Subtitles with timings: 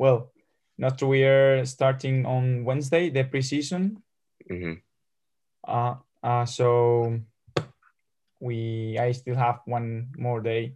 [0.00, 0.32] well,
[0.78, 4.00] not we're starting on Wednesday the preseason.
[4.48, 4.80] hmm
[5.68, 7.20] Uh, uh, so
[8.40, 10.72] we I still have one more day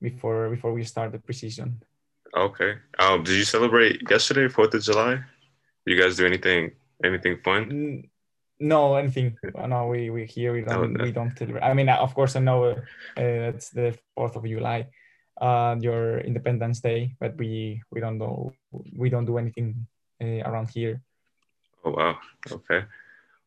[0.00, 1.82] before before we start the preseason.
[2.36, 2.78] Okay.
[3.02, 5.18] Um, did you celebrate yesterday, Fourth of July?
[5.84, 6.70] You guys do anything
[7.02, 8.06] anything fun?
[8.60, 9.34] No, anything.
[9.42, 11.02] No, we we here we don't no.
[11.02, 11.66] we don't celebrate.
[11.66, 12.78] I mean, of course, I know
[13.18, 14.86] uh, it's the Fourth of July,
[15.40, 18.52] uh, your Independence Day, but we we don't know
[18.96, 19.86] we don't do anything
[20.22, 21.02] uh, around here.
[21.84, 22.18] Oh wow.
[22.50, 22.84] Okay.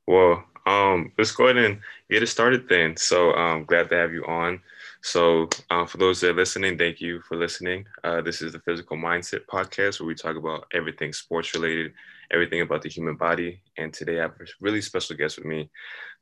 [0.08, 1.80] Well, um, let's go ahead and
[2.10, 2.98] get it started then.
[2.98, 4.62] So um glad to have you on.
[5.02, 7.86] So um, for those that are listening, thank you for listening.
[8.04, 11.94] Uh, this is the Physical Mindset Podcast where we talk about everything sports related,
[12.32, 13.62] everything about the human body.
[13.78, 15.70] And today I have a really special guest with me,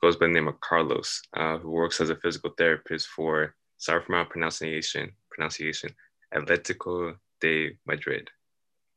[0.02, 4.02] goes by the name of Carlos, uh, who works as a physical therapist for sorry
[4.02, 5.91] for my pronunciation, pronunciation,
[6.34, 8.30] Atletico de Madrid.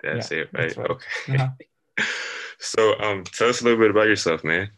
[0.02, 0.91] Did I Yeah, say it that's right?
[0.91, 0.91] right.
[0.91, 1.34] Okay.
[1.34, 2.05] Uh-huh.
[2.59, 4.71] so um tell us a little bit about yourself, man.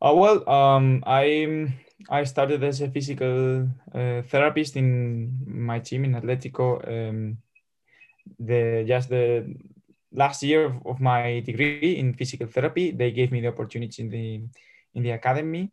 [0.00, 1.70] Uh, well, um, I
[2.10, 6.82] I started as a physical uh, therapist in my team in Atletico.
[6.82, 7.38] Um,
[8.38, 9.46] the just the
[10.12, 14.10] last year of, of my degree in physical therapy, they gave me the opportunity in
[14.10, 14.42] the
[14.94, 15.70] in the academy.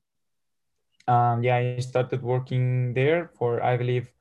[1.10, 4.12] Um, yeah, I started working there for I believe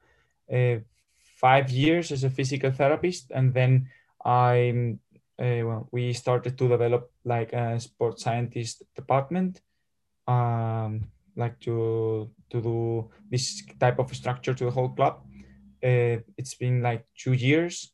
[0.50, 0.76] uh,
[1.18, 3.90] five years as a physical therapist, and then
[4.24, 4.96] I
[5.38, 9.60] uh, well, we started to develop like a sports scientist department
[10.26, 11.04] um,
[11.36, 15.20] like to to do this type of structure to the whole club.
[15.84, 17.92] Uh, it's been like two years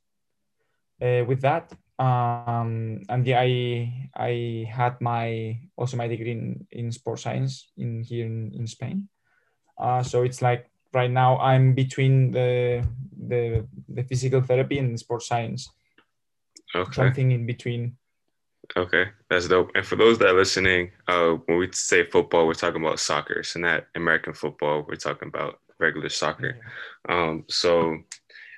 [1.03, 6.93] uh, with that, um, and yeah, I I had my also my degree in, in
[6.93, 9.09] sports science in here in, in Spain.
[9.79, 12.85] Uh, so it's like right now I'm between the
[13.27, 15.69] the the physical therapy and sports science,
[16.75, 16.93] Okay.
[16.93, 17.97] something in between.
[18.77, 19.71] Okay, that's dope.
[19.75, 23.43] And for those that are listening, uh, when we say football, we're talking about soccer.
[23.43, 24.85] So not American football.
[24.89, 26.59] We're talking about regular soccer.
[27.09, 27.99] Um, so,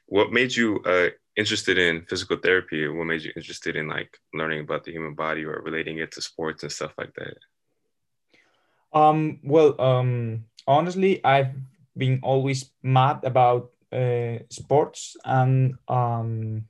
[0.07, 2.89] what made you uh, interested in physical therapy?
[2.89, 6.23] What made you interested in like learning about the human body or relating it to
[6.23, 7.39] sports and stuff like that?
[8.93, 11.55] Um, well, um, honestly, I've
[11.97, 16.65] been always mad about uh, sports and um,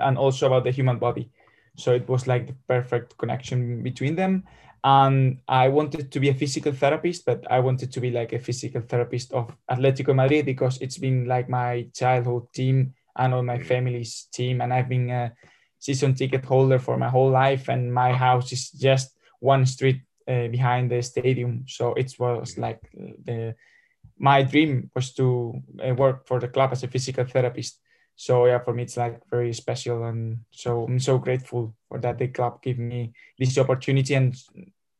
[0.00, 1.30] and also about the human body.
[1.76, 4.44] So it was like the perfect connection between them.
[4.82, 8.38] And I wanted to be a physical therapist, but I wanted to be like a
[8.38, 13.58] physical therapist of Atletico Madrid because it's been like my childhood team and on my
[13.58, 15.32] family's team, and I've been a
[15.78, 20.48] season ticket holder for my whole life, and my house is just one street uh,
[20.48, 21.64] behind the stadium.
[21.68, 23.54] So it was like the
[24.18, 25.52] my dream was to
[25.86, 27.80] uh, work for the club as a physical therapist.
[28.16, 32.18] So yeah, for me it's like very special, and so I'm so grateful for that
[32.18, 34.34] the club gave me this opportunity, and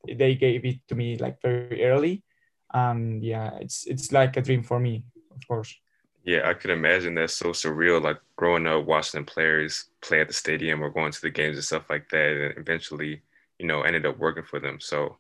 [0.06, 2.22] they gave it to me like very early.
[2.72, 5.04] And yeah, it's it's like a dream for me,
[5.34, 5.74] of course.
[6.26, 8.02] Yeah, I could imagine that's so surreal.
[8.02, 11.56] Like growing up, watching the players play at the stadium or going to the games
[11.56, 13.22] and stuff like that, and eventually,
[13.60, 14.80] you know, ended up working for them.
[14.80, 15.16] So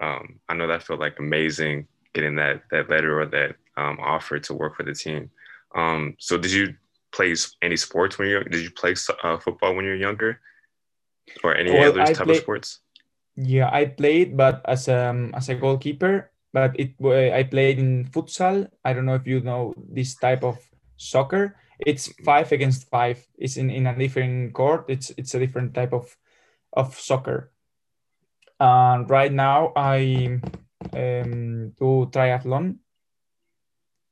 [0.00, 4.38] um, I know that felt like amazing getting that that letter or that um, offer
[4.38, 5.28] to work for the team.
[5.74, 6.74] Um, so did you
[7.10, 8.44] play any sports when you're?
[8.44, 8.94] Did you play
[9.24, 10.38] uh, football when you were younger,
[11.42, 12.78] or any Well, other I type play- of sports?
[13.34, 16.30] Yeah, I played, but as um as a goalkeeper.
[16.54, 18.70] But it I played in futsal.
[18.86, 20.62] I don't know if you know this type of
[20.96, 21.58] soccer.
[21.82, 23.18] It's five against five.
[23.34, 24.86] It's in, in a different court.
[24.86, 26.14] It's it's a different type of
[26.72, 27.50] of soccer.
[28.60, 30.38] And right now I
[30.94, 32.78] um, do triathlon,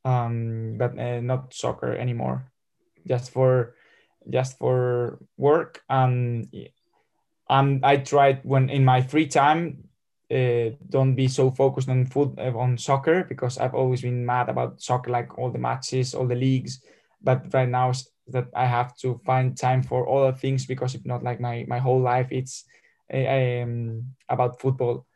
[0.04, 2.50] um, but uh, not soccer anymore.
[3.06, 3.78] Just for
[4.28, 6.50] just for work and
[7.50, 9.91] um, I tried when in my free time
[10.32, 14.48] uh, don't be so focused on foot uh, on soccer because I've always been mad
[14.48, 16.82] about soccer, like all the matches, all the leagues.
[17.20, 17.92] But right now
[18.28, 21.78] that I have to find time for other things because if not, like my my
[21.78, 22.64] whole life it's
[23.12, 25.06] uh, um, about football.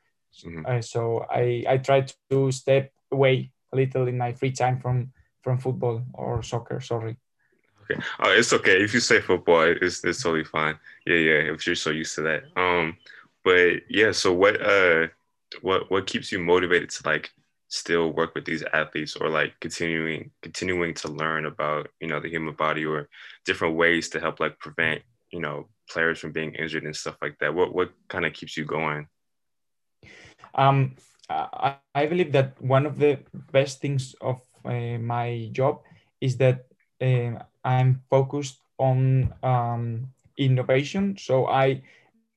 [0.45, 0.67] Mhm.
[0.67, 5.13] Uh, so I I try to step away a little in my free time from
[5.43, 6.81] from football or soccer.
[6.81, 7.17] Sorry.
[7.83, 8.01] Okay.
[8.19, 8.83] Oh, it's okay.
[8.83, 10.79] If you say football, it's it's totally fine.
[11.07, 11.55] Yeah, yeah.
[11.55, 12.43] If you're so used to that.
[12.57, 12.97] Um,
[13.47, 14.11] but yeah.
[14.11, 15.07] So what uh,
[15.63, 17.31] what what keeps you motivated to like
[17.69, 22.29] still work with these athletes or like continuing continuing to learn about you know the
[22.29, 23.09] human body or
[23.45, 25.01] different ways to help like prevent
[25.31, 27.55] you know players from being injured and stuff like that.
[27.55, 29.07] What what kind of keeps you going?
[30.57, 30.97] Um,
[31.31, 33.21] I, I believe that one of the
[33.53, 35.83] best things of uh, my job
[36.21, 36.67] is that
[37.01, 41.17] um I'm focused on um, innovation.
[41.19, 41.83] So I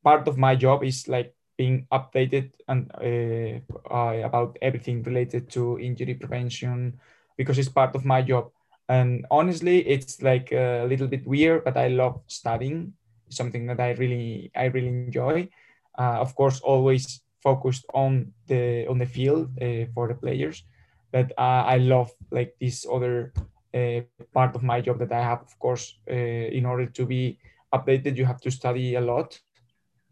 [0.03, 3.59] part of my job is like being updated and uh,
[3.93, 6.97] uh, about everything related to injury prevention
[7.37, 8.49] because it's part of my job.
[8.87, 12.93] And honestly, it's like a little bit weird, but I love studying.
[13.27, 15.49] It's something that I really I really enjoy.
[15.97, 20.63] Uh, of course, always focused on the on the field uh, for the players,
[21.11, 23.33] but uh, I love like this other
[23.75, 24.01] uh,
[24.33, 25.41] part of my job that I have.
[25.43, 27.37] Of course, in order to be
[27.73, 29.39] updated, you have to study a lot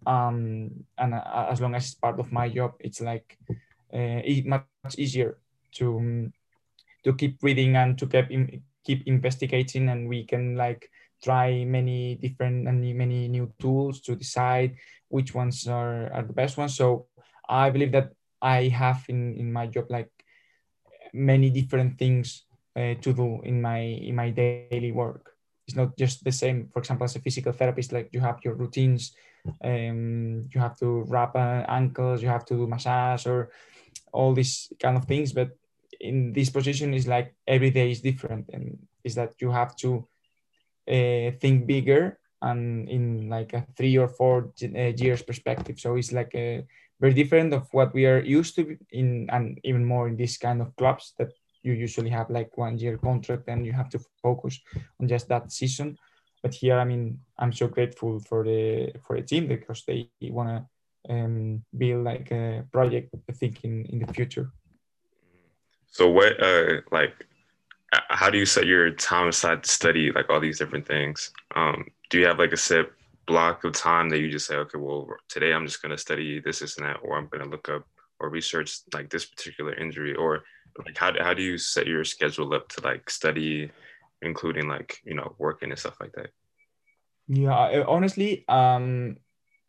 [0.07, 3.37] um, and uh, as long as it's part of my job it's like
[3.93, 5.37] uh, much easier
[5.75, 6.33] to um,
[7.03, 9.89] to keep reading and to keep in, keep investigating.
[9.89, 10.89] And we can like
[11.23, 14.75] try many different and many new tools to decide
[15.09, 16.75] which ones are, are the best ones.
[16.75, 17.07] So
[17.49, 18.11] i believe that
[18.41, 20.11] i have in in my job like
[21.13, 22.45] many different things
[22.75, 25.07] uh, to do in my in my daily work.
[25.37, 26.43] It's not just the same.
[26.45, 29.11] For example as a physical therapist like you have your routines
[29.63, 33.49] um, you have to wrap uh, ankles you have to do massage or
[34.11, 35.49] all these kind of things but
[35.99, 40.07] in this position is like every day is different and is that you have to
[40.87, 45.79] uh, think bigger and in like a three or four uh, years perspective.
[45.79, 46.65] So it's like a
[46.99, 50.61] very different of what we are used to in and even more in this kind
[50.61, 51.31] of clubs that
[51.63, 54.59] you usually have like one year contract and you have to focus
[55.01, 55.97] on just that season
[56.47, 60.49] but here, I mean, I'm so grateful for the for the team because they want
[60.49, 63.13] to um, build like a project.
[63.29, 64.49] I think in in the future.
[65.87, 67.15] So what, uh, like,
[67.91, 71.31] how do you set your time aside to study like all these different things?
[71.53, 72.85] Um, do you have like a set
[73.25, 76.59] block of time that you just say, okay, well, today I'm just gonna study this,
[76.59, 77.83] this, and that, or I'm gonna look up
[78.21, 80.43] or research like this particular injury, or
[80.85, 83.69] like how how do you set your schedule up to like study
[84.21, 86.29] including like you know working and stuff like that.
[87.27, 89.17] Yeah honestly um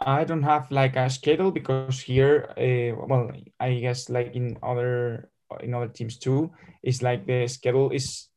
[0.00, 5.28] i don't have like a schedule because here uh, well i guess like in other
[5.60, 6.52] in other teams too
[6.84, 8.28] it's like the schedule is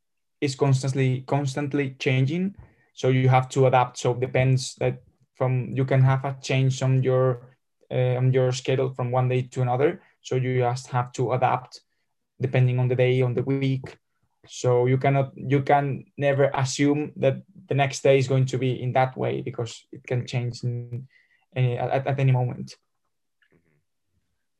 [0.41, 2.55] is constantly constantly changing.
[2.93, 3.97] So you have to adapt.
[3.99, 5.03] So depends that
[5.35, 7.55] from you can have a change on your
[7.91, 10.01] uh, on your schedule from one day to another.
[10.21, 11.81] So you just have to adapt
[12.41, 13.97] depending on the day on the week
[14.47, 18.81] so you cannot you can never assume that the next day is going to be
[18.81, 21.07] in that way because it can change in,
[21.53, 22.75] in, at, at any moment.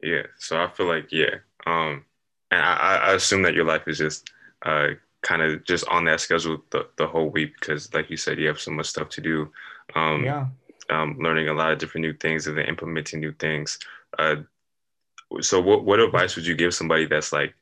[0.02, 1.36] Yeah so i feel like yeah
[1.66, 2.06] um
[2.50, 4.32] and i, I assume that your life is just
[4.66, 4.90] uh
[5.22, 8.48] kind of just on that schedule the, the whole week because like you said you
[8.48, 9.52] have so much stuff to do
[9.96, 10.48] um yeah.
[10.90, 13.80] um, learning a lot of different new things and then implementing new things.
[14.18, 14.38] Uh
[15.40, 17.54] so what, what advice would you give somebody that's like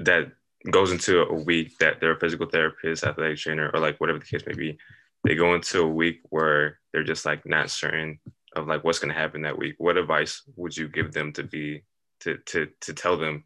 [0.00, 0.32] that
[0.70, 4.24] goes into a week that they're a physical therapist, athletic trainer, or like whatever the
[4.24, 4.78] case may be,
[5.24, 8.18] they go into a week where they're just like not certain
[8.54, 9.74] of like what's going to happen that week.
[9.78, 11.82] What advice would you give them to be
[12.20, 13.44] to to to tell them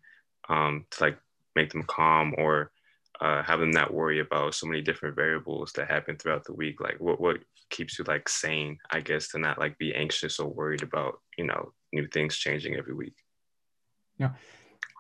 [0.49, 1.19] um, to like
[1.55, 2.73] make them calm or
[3.21, 6.81] uh, have them not worry about so many different variables that happen throughout the week?
[6.81, 7.39] Like what what
[7.71, 8.79] keeps you like sane?
[8.91, 12.77] I guess to not like be anxious or worried about you know new things changing
[12.77, 13.15] every week.
[14.19, 14.31] Yeah.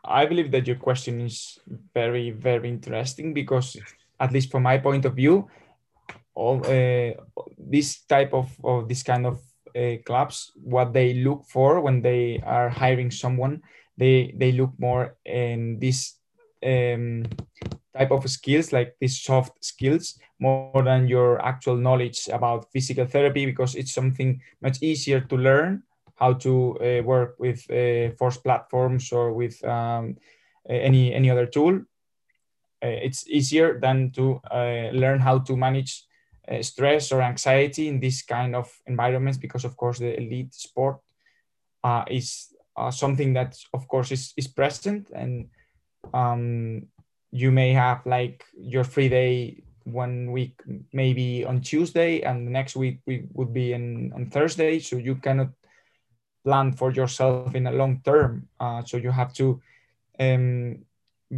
[0.06, 1.58] I believe that your question is
[1.94, 3.76] very, very interesting because,
[4.20, 5.48] at least from my point of view,
[6.34, 7.12] all uh,
[7.58, 9.40] this type of, of this kind of
[9.76, 13.62] uh, clubs, what they look for when they are hiring someone,
[13.96, 16.16] they they look more in this
[16.64, 17.24] um,
[17.96, 23.46] type of skills, like these soft skills, more than your actual knowledge about physical therapy,
[23.46, 25.82] because it's something much easier to learn
[26.16, 30.16] how to uh, work with uh, force platforms or with um,
[30.68, 31.80] any any other tool.
[32.84, 34.40] Uh, it's easier than to
[34.92, 36.04] learn how to manage
[36.60, 40.98] stress or anxiety in this kind of environments because, of course, the elite sport
[42.08, 42.54] is
[42.90, 45.48] something that, of course, is, is present and
[46.12, 46.86] um,
[47.30, 50.60] you may have like your free day one week
[50.92, 54.78] maybe on Tuesday and the next week we would be in on Thursday.
[54.78, 55.48] So you cannot
[56.46, 58.48] plan for yourself in a long term.
[58.60, 59.60] Uh, so you have to
[60.20, 60.78] um,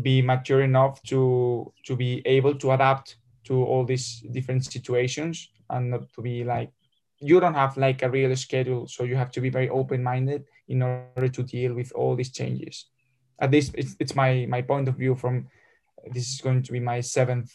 [0.03, 5.91] be mature enough to to be able to adapt to all these different situations and
[5.91, 6.71] not to be like
[7.21, 10.83] you don't have like a real schedule so you have to be very open-minded in
[10.83, 12.87] order to deal with all these changes
[13.41, 15.49] at least it's, it's my my point of view from
[16.13, 17.51] this is going to be my seventh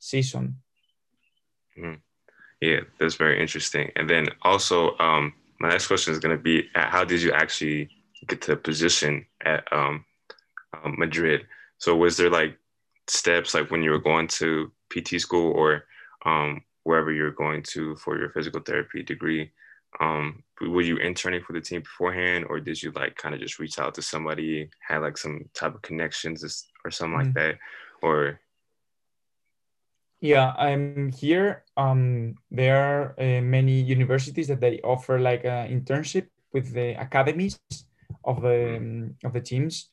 [0.00, 0.56] season
[1.78, 1.98] mm.
[2.60, 6.68] yeah that's very interesting and then also um my next question is going to be
[6.74, 7.88] uh, how did you actually
[8.26, 10.04] get to a position at um,
[10.72, 11.46] um, Madrid?
[11.78, 12.58] So was there like
[13.08, 15.84] steps like when you were going to PT school or
[16.24, 19.50] um, wherever you're going to for your physical therapy degree,
[20.00, 23.58] um, were you interning for the team beforehand, or did you like kind of just
[23.58, 27.26] reach out to somebody, had like some type of connections or something mm-hmm.
[27.28, 27.58] like that,
[28.02, 28.40] or?
[30.20, 31.64] Yeah, I'm here.
[31.76, 37.60] Um, there are uh, many universities that they offer like an internship with the academies
[38.24, 39.90] of the um, of the teams.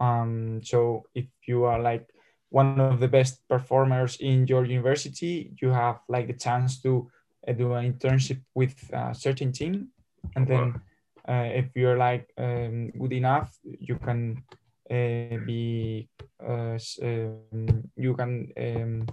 [0.00, 2.08] Um, so if you are like
[2.48, 7.10] one of the best performers in your university, you have like the chance to
[7.46, 9.88] uh, do an internship with a certain team,
[10.36, 10.80] and then
[11.28, 14.42] uh, if you're like um, good enough, you can
[14.90, 16.08] uh, be
[16.42, 19.06] uh, um, you can um,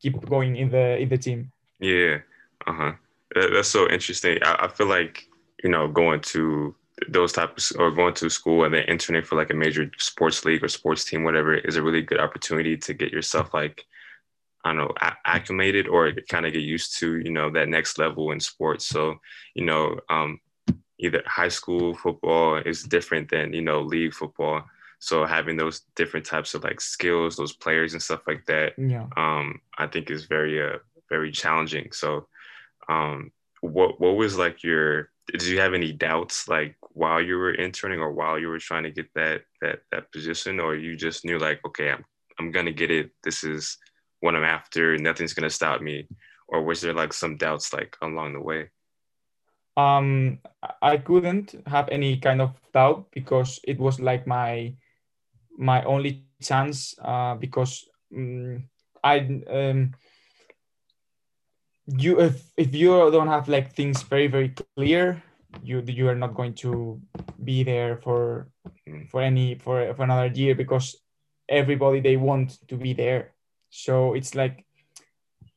[0.00, 1.52] keep going in the in the team.
[1.78, 2.18] Yeah,
[2.66, 2.92] uh huh.
[3.34, 4.38] That's so interesting.
[4.42, 5.28] I, I feel like
[5.62, 6.74] you know going to
[7.08, 10.62] those types or going to school and then interning for like a major sports league
[10.62, 13.86] or sports team, whatever, is a really good opportunity to get yourself like,
[14.64, 18.32] I don't know, acclimated or kind of get used to, you know, that next level
[18.32, 18.86] in sports.
[18.86, 19.20] So,
[19.54, 20.40] you know, um,
[20.98, 24.64] either high school football is different than, you know, league football.
[25.00, 29.06] So having those different types of like skills, those players and stuff like that, yeah.
[29.16, 30.78] um, I think is very, uh,
[31.08, 31.90] very challenging.
[31.92, 32.28] So,
[32.88, 37.54] um, what, what was like your, did you have any doubts like while you were
[37.54, 40.60] interning or while you were trying to get that that that position?
[40.60, 42.04] Or you just knew like okay i'm
[42.38, 43.10] i'm gonna get it.
[43.22, 43.78] This is
[44.20, 44.96] what i'm after.
[44.98, 46.08] Nothing's gonna stop me.
[46.48, 48.70] Or was there like some doubts like along the way?
[49.76, 50.38] Um
[50.82, 54.74] i couldn't have any kind of doubt because it was like my
[55.58, 58.64] my only chance uh because um,
[59.04, 59.18] i
[59.50, 59.92] um
[61.86, 65.22] you if if you don't have like things very very clear
[65.62, 67.00] you you are not going to
[67.42, 68.48] be there for
[69.10, 70.96] for any for for another year because
[71.50, 73.34] everybody they want to be there.
[73.70, 74.64] So it's like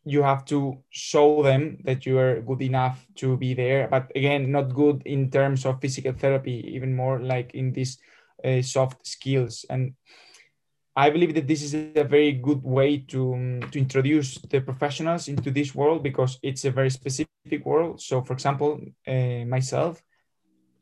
[0.03, 4.51] you have to show them that you are good enough to be there but again
[4.51, 7.97] not good in terms of physical therapy even more like in these
[8.43, 9.93] uh, soft skills and
[10.95, 15.27] I believe that this is a very good way to, um, to introduce the professionals
[15.27, 17.99] into this world because it's a very specific world.
[17.99, 20.03] So, for example, uh, myself,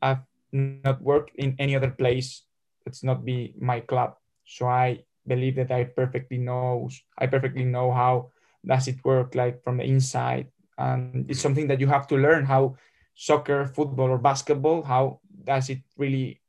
[0.02, 0.20] I've
[0.52, 2.44] not worked in any other place
[2.84, 4.16] that's not be my club.
[4.44, 8.32] So I believe that I perfectly know I perfectly know how
[8.66, 12.44] does it work like from the inside, and it's something that you have to learn
[12.44, 12.76] how
[13.14, 16.41] soccer, football, or basketball how does it really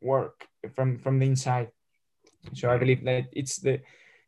[0.00, 1.70] work from from the inside
[2.54, 3.80] so I believe that it's the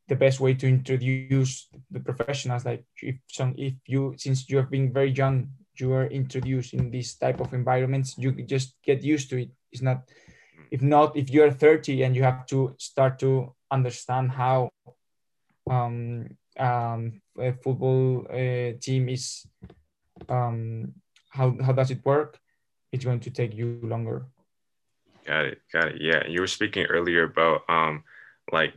[0.09, 2.65] the best way to introduce the professionals.
[2.65, 5.49] Like if some if you since you have been very young,
[5.79, 9.51] you are introduced in this type of environments, you just get used to it.
[9.71, 10.09] It's not
[10.71, 14.71] if not if you're 30 and you have to start to understand how
[15.71, 19.47] um, um, a football uh, team is
[20.29, 20.93] um,
[21.31, 22.39] how how does it work
[22.93, 24.27] it's going to take you longer
[25.27, 25.59] Got it.
[25.73, 26.01] Got it.
[26.01, 26.27] Yeah.
[26.27, 28.05] You were speaking earlier about um
[28.53, 28.75] like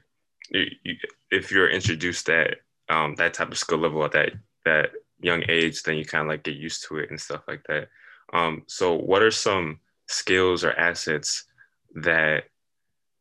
[0.51, 0.95] you, you,
[1.31, 2.57] if you're introduced at
[2.89, 4.33] um that type of skill level at that
[4.65, 7.63] that young age, then you kind of like get used to it and stuff like
[7.67, 7.87] that.
[8.33, 11.45] Um, so what are some skills or assets
[11.95, 12.43] that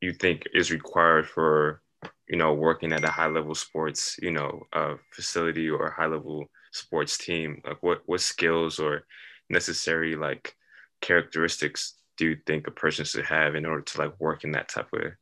[0.00, 1.82] you think is required for
[2.28, 6.50] you know working at a high level sports you know uh, facility or high level
[6.72, 9.04] sports team like what what skills or
[9.48, 10.56] necessary like
[11.00, 14.68] characteristics do you think a person should have in order to like work in that
[14.68, 15.12] type of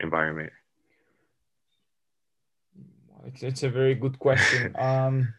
[0.00, 0.52] environment?
[3.26, 4.74] It's, it's a very good question.
[4.78, 5.34] um,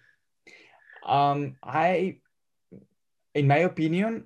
[1.06, 2.18] um, I,
[3.34, 4.26] in my opinion,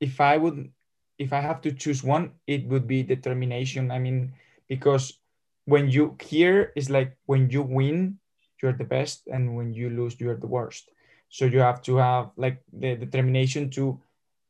[0.00, 0.70] if I would,
[1.18, 3.90] if I have to choose one, it would be determination.
[3.90, 4.32] I mean,
[4.68, 5.18] because
[5.66, 8.18] when you here is like when you win,
[8.60, 10.90] you're the best, and when you lose, you're the worst.
[11.28, 14.00] So you have to have like the determination to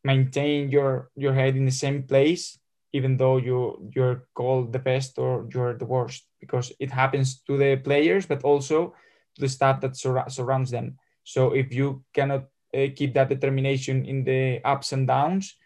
[0.04, 2.59] maintain your your head in the same place
[2.92, 7.56] even though you you're called the best or you're the worst because it happens to
[7.56, 8.94] the players but also
[9.35, 10.99] to the staff that sur- surrounds them.
[11.25, 12.44] So if you cannot
[12.75, 15.56] uh, keep that determination in the ups and downs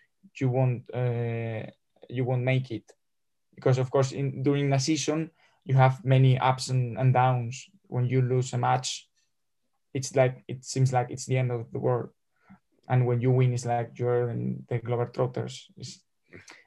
[0.40, 1.66] you won't uh,
[2.08, 2.92] you won't make it.
[3.54, 5.30] Because of course in during a season
[5.64, 7.66] you have many ups and, and downs.
[7.88, 9.08] When you lose a match
[9.94, 12.10] it's like it seems like it's the end of the world
[12.88, 15.64] and when you win it's like you're in the globetrotters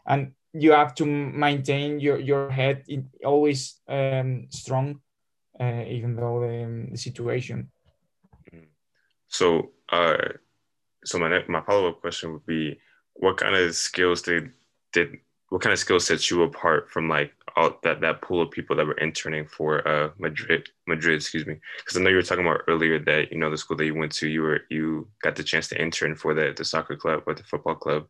[0.06, 5.00] and you have to maintain your, your head in, always um, strong
[5.60, 7.70] uh, even though the, um, the, situation.
[9.28, 10.18] So uh,
[11.06, 12.80] so my, my follow-up question would be
[13.14, 14.52] what kind of skills did
[14.94, 15.18] did
[15.50, 18.76] what kind of skill sets you apart from like all that that pool of people
[18.76, 21.58] that were interning for uh Madrid Madrid excuse me?
[21.78, 23.96] Because I know you were talking about earlier that you know the school that you
[23.96, 27.24] went to you were you got the chance to intern for the the soccer club
[27.26, 28.08] or the football club.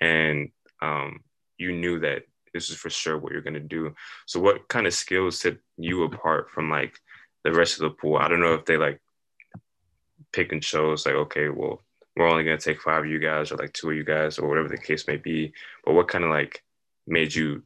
[0.00, 1.20] And um
[1.58, 3.94] you knew that this is for sure what you're going to do.
[4.26, 6.98] So what kind of skills set you apart from like
[7.44, 8.16] the rest of the pool?
[8.16, 9.00] I don't know if they like
[10.32, 11.82] pick and chose like okay well
[12.16, 14.38] we're only going to take five of you guys or like two of you guys
[14.38, 15.52] or whatever the case may be.
[15.84, 16.62] But what kind of like
[17.06, 17.62] made you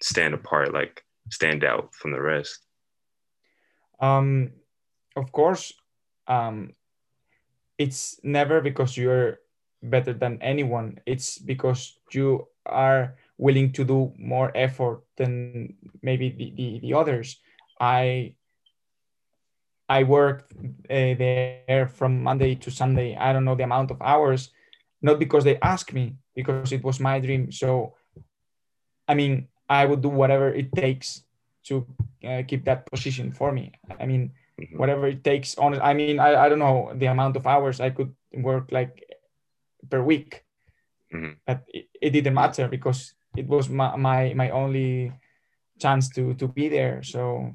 [0.00, 2.58] stand apart, like stand out from the rest?
[4.00, 4.52] Um,
[5.16, 5.72] of course,
[6.26, 6.72] um,
[7.78, 9.38] it's never because you're
[9.82, 11.00] better than anyone.
[11.06, 17.40] It's because you are willing to do more effort than maybe the, the, the others.
[17.80, 18.34] I
[19.88, 23.16] I worked uh, there from Monday to Sunday.
[23.16, 24.50] I don't know the amount of hours,
[25.00, 27.50] not because they asked me, because it was my dream.
[27.50, 27.94] So
[29.08, 31.24] I mean, I would do whatever it takes
[31.64, 31.86] to
[32.24, 33.72] uh, keep that position for me.
[33.98, 34.78] I mean, mm-hmm.
[34.78, 35.56] whatever it takes.
[35.56, 39.04] On, I mean, I, I don't know the amount of hours I could work like
[39.90, 40.44] per week,
[41.12, 41.40] mm-hmm.
[41.46, 45.12] but it, it, didn't matter because it was my, my my only
[45.80, 47.02] chance to to be there.
[47.02, 47.54] So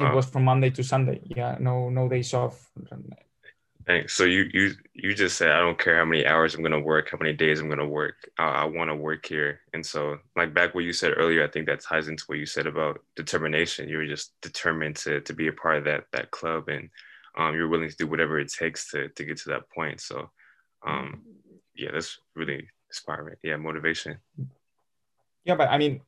[0.00, 1.20] it was from Monday to Sunday.
[1.24, 2.70] Yeah, no no days off.
[3.86, 4.14] Thanks.
[4.14, 7.10] So you you you just said I don't care how many hours I'm gonna work,
[7.10, 8.30] how many days I'm gonna work.
[8.38, 9.60] I, I want to work here.
[9.74, 12.46] And so like back what you said earlier, I think that ties into what you
[12.46, 13.88] said about determination.
[13.88, 16.88] You were just determined to to be a part of that that club, and
[17.36, 20.00] um, you're willing to do whatever it takes to to get to that point.
[20.00, 20.30] So
[20.86, 21.22] um,
[21.74, 23.36] yeah, that's really inspiring.
[23.42, 24.16] Yeah, motivation.
[25.44, 26.00] Yeah, but I mean,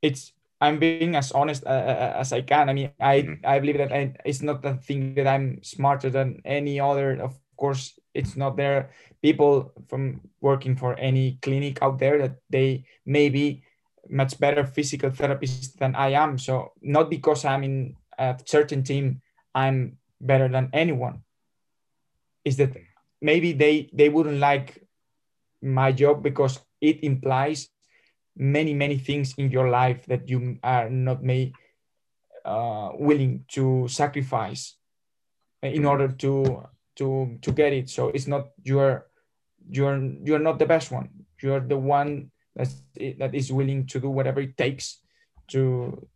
[0.00, 0.32] it's
[0.66, 2.68] I'm being as honest uh, uh, as I can.
[2.68, 3.46] I mean, I mm-hmm.
[3.46, 7.14] I believe that I, it's not the thing that I'm smarter than any other.
[7.22, 8.90] Of course, it's not there.
[9.22, 13.62] People from working for any clinic out there that they may be
[14.10, 16.38] much better physical therapists than I am.
[16.38, 19.22] So not because I'm in a certain team,
[19.54, 21.22] I'm better than anyone.
[22.44, 22.74] Is that
[23.22, 24.82] maybe they they wouldn't like
[25.62, 27.70] my job because it implies
[28.36, 31.52] many many things in your life that you are not made
[32.44, 34.76] uh, willing to sacrifice
[35.62, 35.86] in mm-hmm.
[35.86, 36.62] order to
[36.96, 37.88] to to get it.
[37.88, 39.06] So it's not you're
[39.68, 41.08] you're you're not the best one.
[41.42, 42.82] You're the one that's
[43.18, 45.00] that is willing to do whatever it takes
[45.48, 46.06] to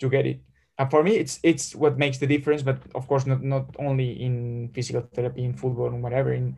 [0.00, 0.40] to get it.
[0.78, 4.10] And for me it's it's what makes the difference but of course not not only
[4.20, 6.56] in physical therapy in football and whatever in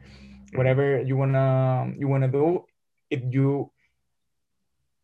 [0.54, 2.64] whatever you wanna you wanna do
[3.10, 3.70] if you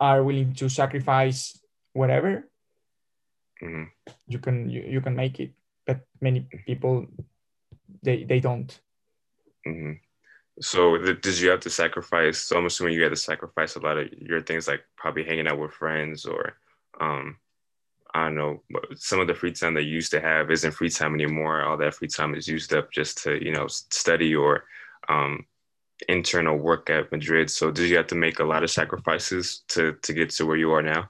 [0.03, 1.57] are willing to sacrifice
[1.93, 2.49] whatever
[3.63, 3.85] mm-hmm.
[4.27, 5.53] you can you, you can make it
[5.87, 7.07] but many people
[8.03, 8.81] they they don't
[9.65, 9.93] mm-hmm.
[10.61, 13.97] so did you have to sacrifice so i'm assuming you had to sacrifice a lot
[13.97, 16.55] of your things like probably hanging out with friends or
[17.01, 17.37] um
[18.13, 18.61] i don't know
[18.97, 21.77] some of the free time that you used to have isn't free time anymore all
[21.77, 24.65] that free time is used up just to you know study or
[25.09, 25.47] um
[26.09, 27.51] internal work at Madrid.
[27.51, 30.57] So did you have to make a lot of sacrifices to to get to where
[30.57, 31.09] you are now?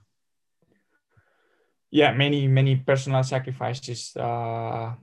[1.90, 4.16] Yeah, many many personal sacrifices.
[4.16, 4.94] Uh,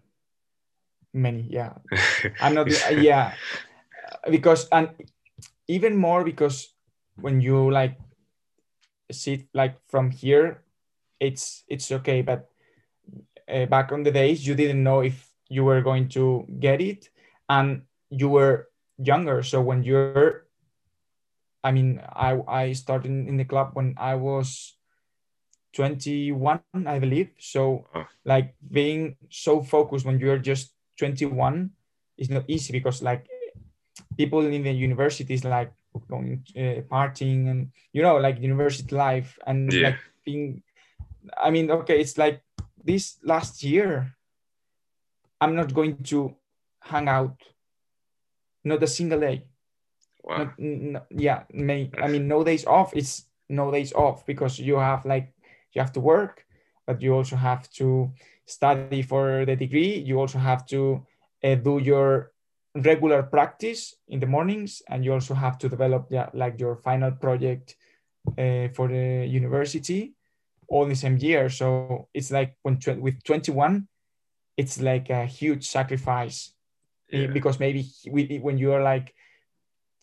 [1.13, 1.73] many, yeah.
[2.41, 2.67] I'm not.
[2.91, 3.33] yeah,
[4.29, 4.89] because and
[5.67, 6.73] even more because
[7.15, 7.97] when you like
[9.11, 10.63] sit like from here,
[11.19, 12.49] it's it's okay, but
[13.47, 17.09] uh, back on the days you didn't know if you were going to get it,
[17.49, 18.68] and you were
[19.01, 19.43] younger.
[19.43, 20.45] So when you're,
[21.63, 24.75] I mean, I I started in the club when I was
[25.73, 27.31] 21, I believe.
[27.39, 27.85] So
[28.25, 31.71] like being so focused when you're just 21
[32.17, 33.27] is not easy because like
[34.17, 35.71] people in the universities like
[36.09, 39.87] going uh, partying and you know like university life and yeah.
[39.87, 40.61] like being
[41.37, 42.41] i mean okay it's like
[42.83, 44.15] this last year
[45.41, 46.35] i'm not going to
[46.81, 47.35] hang out
[48.63, 49.45] not a single day.
[50.23, 50.51] Wow.
[50.57, 52.95] Not, yeah, may, I mean, no days off.
[52.95, 55.33] It's no days off because you have like
[55.73, 56.45] you have to work,
[56.85, 58.11] but you also have to
[58.45, 59.97] study for the degree.
[59.97, 61.05] You also have to
[61.43, 62.31] uh, do your
[62.75, 67.11] regular practice in the mornings, and you also have to develop yeah, like your final
[67.11, 67.75] project
[68.37, 70.13] uh, for the university
[70.69, 71.49] all the same year.
[71.49, 73.87] So it's like when with 21,
[74.57, 76.53] it's like a huge sacrifice
[77.11, 77.27] yeah.
[77.27, 77.85] because maybe
[78.41, 79.13] when you are like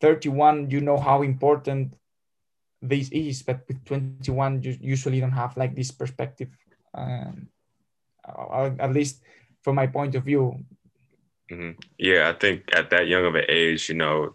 [0.01, 1.95] 31 you know how important
[2.83, 6.49] this is but with 21 you usually don't have like this perspective
[6.95, 7.49] um,
[8.79, 9.23] at least
[9.63, 10.59] from my point of view
[11.51, 11.73] mm-hmm.
[11.99, 14.35] yeah i think at that young of an age you know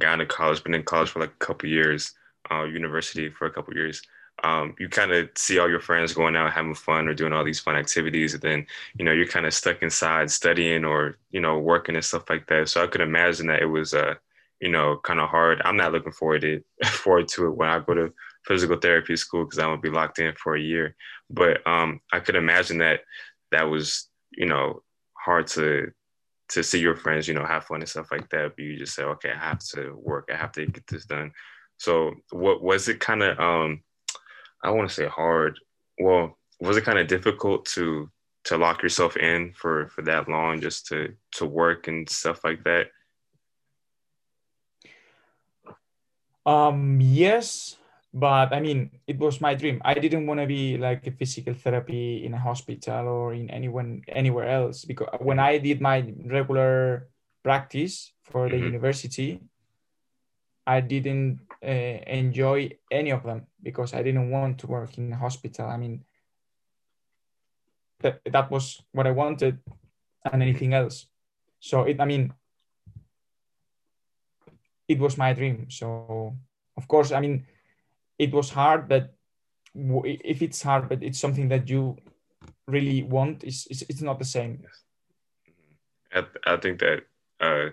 [0.00, 2.14] gone to college been in college for like a couple years
[2.50, 4.02] uh, university for a couple years,
[4.42, 7.44] um, you kind of see all your friends going out having fun or doing all
[7.44, 8.66] these fun activities and then
[8.98, 12.46] you know you're kind of stuck inside studying or you know working and stuff like
[12.48, 12.68] that.
[12.68, 14.14] So i could imagine that it was uh
[14.60, 15.62] you know kind of hard.
[15.64, 18.12] I'm not looking forward to forward to it when i go to
[18.44, 20.96] physical therapy school because i'm gonna be locked in for a year.
[21.30, 23.00] But um i could imagine that
[23.52, 24.82] that was you know
[25.14, 25.90] hard to
[26.50, 28.94] to see your friends you know have fun and stuff like that but you just
[28.94, 30.28] say okay i have to work.
[30.32, 31.32] I have to get this done.
[31.78, 33.82] So what was it kind of um
[34.62, 35.58] I want to say hard.
[35.98, 38.10] Well, was it kind of difficult to
[38.44, 42.62] to lock yourself in for for that long just to to work and stuff like
[42.64, 42.88] that?
[46.46, 47.76] Um yes,
[48.14, 49.82] but I mean, it was my dream.
[49.84, 54.02] I didn't want to be like a physical therapy in a hospital or in anyone
[54.08, 57.08] anywhere else because when I did my regular
[57.42, 58.72] practice for the mm-hmm.
[58.72, 59.40] university,
[60.66, 65.16] I didn't uh, enjoy any of them because I didn't want to work in a
[65.16, 65.66] hospital.
[65.66, 66.04] I mean,
[68.00, 69.58] that that was what I wanted,
[70.24, 71.06] and anything else.
[71.58, 72.32] So it, I mean,
[74.88, 75.66] it was my dream.
[75.70, 76.36] So
[76.76, 77.46] of course, I mean,
[78.18, 79.14] it was hard, but
[79.74, 81.96] if it's hard, but it's something that you
[82.66, 84.62] really want, it's it's, it's not the same.
[86.12, 87.02] I, I think that
[87.40, 87.70] uh,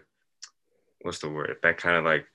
[1.02, 1.58] what's the word?
[1.62, 2.26] That kind of like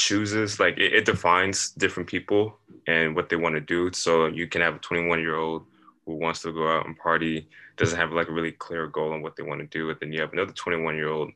[0.00, 3.92] chooses like it, it, defines different people and what they want to do.
[3.92, 5.66] So you can have a 21 year old
[6.06, 9.20] who wants to go out and party doesn't have like a really clear goal on
[9.20, 11.30] what they want to do and then you have another 21 year old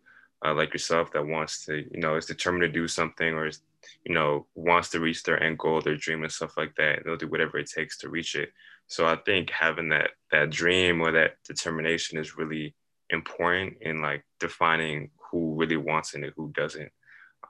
[0.44, 3.61] uh, like yourself that wants to you know is determined to do something or is
[4.05, 7.16] you know wants to reach their end goal their dream and stuff like that they'll
[7.16, 8.50] do whatever it takes to reach it.
[8.87, 12.74] So i think having that that dream or that determination is really
[13.11, 16.90] important in like defining who really wants it and who doesn't.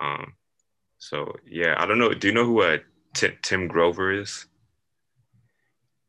[0.01, 0.33] Um,
[1.05, 2.15] so yeah, I don't know.
[2.15, 2.79] Do you know who uh,
[3.15, 4.47] T- Tim Grover is?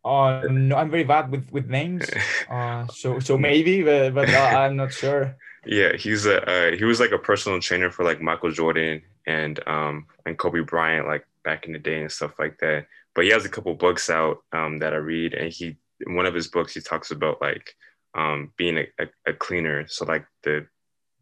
[0.05, 2.09] Uh, no, I'm very bad with with names.
[2.49, 5.35] Uh, so so maybe, but, but uh, I'm not sure.
[5.67, 9.59] Yeah, he's a uh, he was like a personal trainer for like Michael Jordan and
[9.67, 12.85] um and Kobe Bryant like back in the day and stuff like that.
[13.15, 16.27] But he has a couple books out um that I read, and he in one
[16.27, 17.75] of his books he talks about like
[18.13, 19.87] um being a, a, a cleaner.
[19.87, 20.67] So like the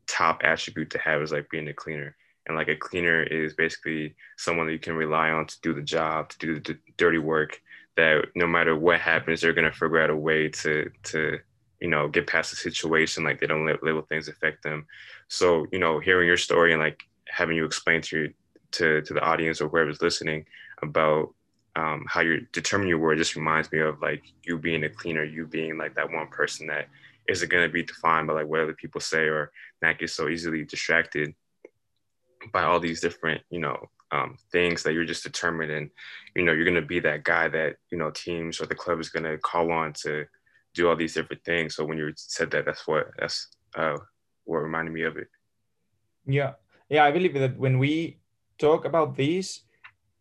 [0.07, 4.15] top attribute to have is like being a cleaner and like a cleaner is basically
[4.37, 7.61] someone that you can rely on to do the job to do the dirty work
[7.95, 11.39] that no matter what happens they're going to figure out a way to to
[11.83, 14.87] you know get past the situation like they don't let little things affect them.
[15.27, 18.27] So you know hearing your story and like having you explain to your,
[18.71, 20.45] to to the audience or whoever's listening
[20.81, 21.33] about
[21.75, 25.23] um, how you're determining your word just reminds me of like you being a cleaner
[25.23, 26.87] you being like that one person that
[27.27, 29.51] isn't going to be defined by like what other people say or
[29.81, 31.33] not get so easily distracted
[32.51, 33.77] by all these different, you know,
[34.11, 35.89] um, things that you're just determined and,
[36.35, 38.99] you know, you're going to be that guy that, you know, teams or the club
[38.99, 40.25] is going to call on to
[40.73, 41.75] do all these different things.
[41.75, 43.97] So when you said that, that's what, that's uh,
[44.45, 45.27] what reminded me of it.
[46.25, 46.53] Yeah.
[46.89, 47.05] Yeah.
[47.05, 48.19] I believe that when we
[48.57, 49.61] talk about this,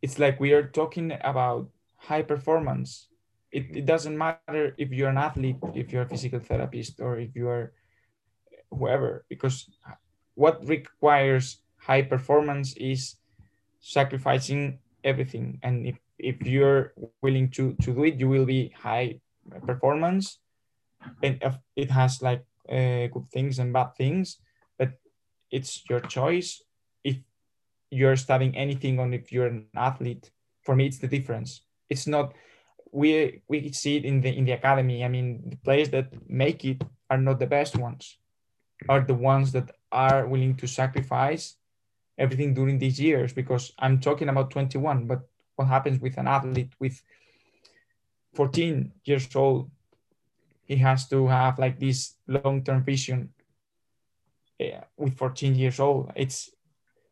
[0.01, 3.09] it's like we are talking about high performance.
[3.51, 7.37] It, it doesn't matter if you're an athlete, if you're a physical therapist, or if
[7.37, 7.73] you are
[8.71, 9.69] whoever, because
[10.35, 13.17] what requires high performance is
[13.81, 15.59] sacrificing everything.
[15.63, 19.21] And if, if you're willing to to do it you will be high
[19.67, 20.39] performance.
[21.23, 21.43] And
[21.75, 24.39] it has like uh, good things and bad things
[24.79, 24.93] but
[25.51, 26.63] it's your choice.
[27.03, 27.17] If
[27.91, 30.31] you're studying anything on if you're an athlete
[30.63, 31.63] for me it's the difference.
[31.91, 32.35] It's not
[32.93, 35.05] we we see it in the in the academy.
[35.05, 38.19] I mean the players that make it are not the best ones.
[38.89, 41.57] Are the ones that are willing to sacrifice
[42.19, 45.21] everything during these years because I'm talking about 21, but
[45.57, 47.01] what happens with an athlete with
[48.35, 49.71] 14 years old?
[50.65, 53.31] He has to have like this long-term vision
[54.59, 56.13] yeah, with 14 years old.
[56.15, 56.51] It's,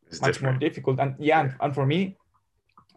[0.06, 0.54] it's much different.
[0.54, 1.00] more difficult.
[1.00, 1.52] And yeah, yeah.
[1.60, 2.16] And, for me,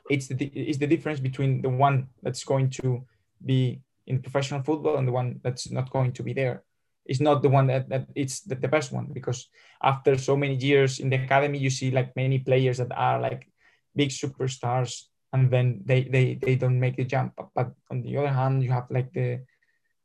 [0.09, 3.05] it's the it's the difference between the one that's going to
[3.43, 6.63] be in professional football and the one that's not going to be there
[7.05, 9.47] is not the one that, that it's the, the best one because
[9.81, 13.51] after so many years in the academy you see like many players that are like
[13.95, 17.33] big superstars and then they they, they don't make the jump.
[17.55, 19.41] But on the other hand you have like the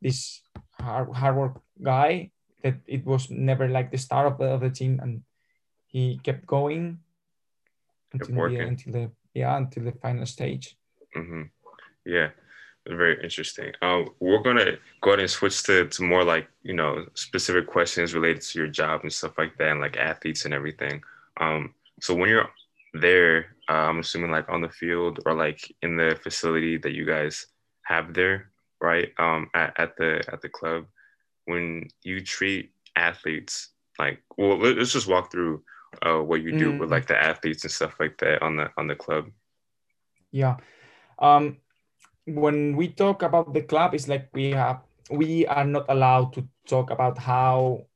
[0.02, 0.40] this
[0.80, 2.30] hard, hard work guy
[2.62, 5.22] that it was never like the star of the, of the team and
[5.86, 6.98] he kept going
[8.12, 10.76] until the, until the yeah until the final stage.
[11.16, 11.42] Mm-hmm.
[12.04, 12.30] yeah
[12.96, 13.72] very interesting.
[13.82, 18.14] Um, we're gonna go ahead and switch to, to more like you know specific questions
[18.14, 21.02] related to your job and stuff like that, and like athletes and everything.
[21.38, 22.48] Um, so when you're
[22.94, 27.04] there, uh, I'm assuming like on the field or like in the facility that you
[27.04, 27.46] guys
[27.82, 29.12] have there, right?
[29.18, 30.86] Um, at, at the at the club,
[31.44, 35.62] when you treat athletes like, well, let's just walk through
[36.02, 36.78] uh, what you do mm.
[36.78, 39.26] with like the athletes and stuff like that on the on the club.
[40.30, 40.56] Yeah,
[41.18, 41.56] um,
[42.34, 46.46] when we talk about the club, it's like we have we are not allowed to
[46.66, 47.86] talk about how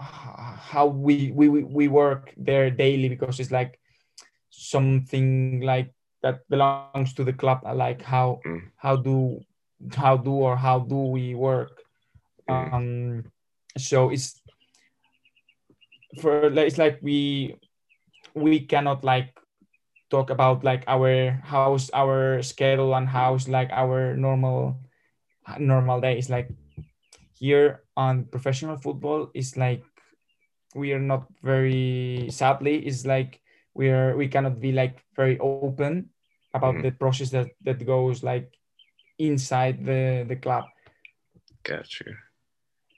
[0.00, 3.78] how we we we work there daily because it's like
[4.50, 8.60] something like that belongs to the club like how mm.
[8.76, 9.40] how do
[9.94, 11.82] how do or how do we work
[12.48, 12.72] mm.
[12.72, 13.24] um
[13.76, 14.40] so it's
[16.20, 17.54] for it's like we
[18.34, 19.39] we cannot like
[20.10, 24.76] talk about like our house our schedule and house like our normal
[25.58, 26.50] normal days like
[27.38, 29.82] here on professional football is like
[30.74, 33.40] we are not very sadly is like
[33.74, 36.10] we are we cannot be like very open
[36.54, 36.90] about mm-hmm.
[36.90, 38.52] the process that that goes like
[39.18, 40.64] inside the the club.
[41.62, 42.14] Got you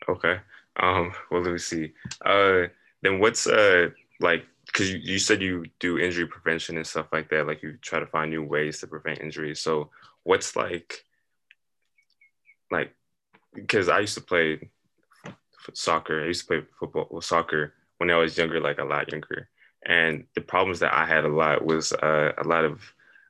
[0.09, 0.41] okay.
[0.77, 1.93] Um well let me see.
[2.25, 2.69] Uh
[3.03, 7.29] then what's uh like because you, you said you do injury prevention and stuff like
[7.29, 9.61] that like you try to find new ways to prevent injuries.
[9.61, 9.91] So
[10.25, 11.05] what's like
[12.71, 12.95] like
[13.55, 14.71] because i used to play
[15.75, 16.23] soccer.
[16.23, 19.49] I used to play football well, soccer when i was younger like a lot younger.
[19.85, 22.81] And the problems that i had a lot was uh, a lot of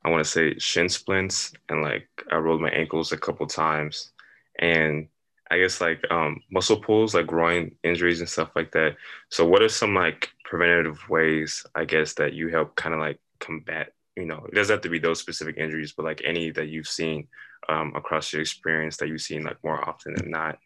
[0.04, 4.12] i want to say shin splints and like i rolled my ankles a couple times.
[4.58, 5.08] And
[5.52, 8.96] I guess like um, muscle pulls, like groin injuries and stuff like that.
[9.28, 13.18] So, what are some like preventative ways, I guess, that you help kind of like
[13.40, 13.94] combat?
[14.16, 16.92] You know, it doesn't have to be those specific injuries, but like any that you've
[17.00, 17.28] seen
[17.70, 20.58] um, across your experience that you've seen like more often than not.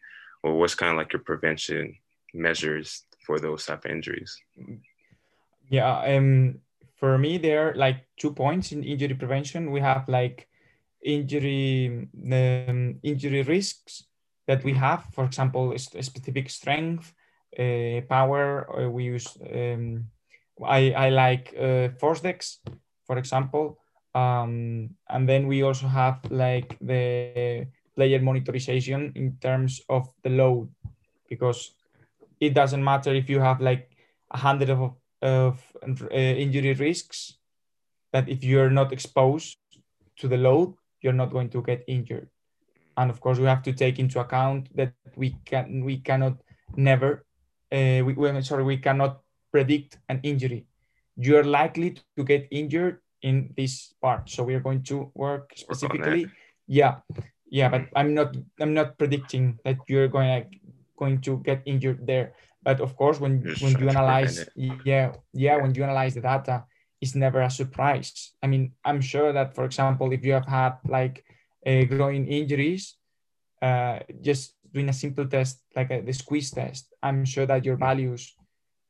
[0.43, 1.95] Or what's kind of like your prevention
[2.33, 4.37] measures for those type of injuries?
[5.69, 6.59] Yeah, um,
[6.99, 9.71] for me, there are like two points in injury prevention.
[9.71, 10.49] We have like
[11.01, 14.03] injury um, injury risks
[14.47, 17.13] that we have, for example, a specific strength,
[17.57, 18.67] uh, power.
[18.69, 20.05] Uh, we use, um,
[20.65, 22.57] I, I like uh, ForceDecks,
[23.05, 23.79] for example.
[24.15, 30.69] Um, and then we also have like the player monitorization in terms of the load,
[31.29, 31.73] because
[32.39, 33.91] it doesn't matter if you have like
[34.31, 37.37] a hundred of, of uh, injury risks,
[38.11, 39.57] that if you're not exposed
[40.17, 42.29] to the load, you're not going to get injured
[42.97, 46.37] and of course we have to take into account that we can we cannot
[46.75, 47.23] never
[47.71, 50.65] uh, we, we sorry we cannot predict an injury.
[51.17, 54.29] You're likely to get injured in this part.
[54.29, 56.29] So we're going to work specifically
[56.67, 56.99] yeah
[57.49, 60.59] yeah but i'm not i'm not predicting that you're going to
[60.99, 62.33] going to get injured there.
[62.63, 66.65] But of course when Just when you analyze yeah yeah when you analyze the data
[66.99, 68.33] it's never a surprise.
[68.41, 71.23] I mean i'm sure that for example if you have had like
[71.65, 72.97] uh, groin injuries,
[73.61, 77.77] uh, just doing a simple test like a, the squeeze test, I'm sure that your
[77.77, 78.37] values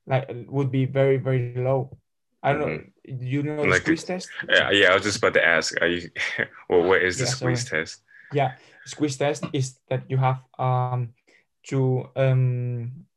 [0.06, 1.98] like would be very very low.
[2.44, 3.16] I don't mm-hmm.
[3.16, 3.24] know.
[3.24, 4.28] You know like squeeze test?
[4.50, 4.92] Yeah, yeah.
[4.92, 5.80] I was just about to ask.
[5.82, 6.12] Are you?
[6.70, 7.84] well, what is the yeah, squeeze sorry.
[7.84, 8.04] test?
[8.34, 8.52] Yeah,
[8.86, 11.16] squeeze test is that you have um,
[11.72, 13.08] to um,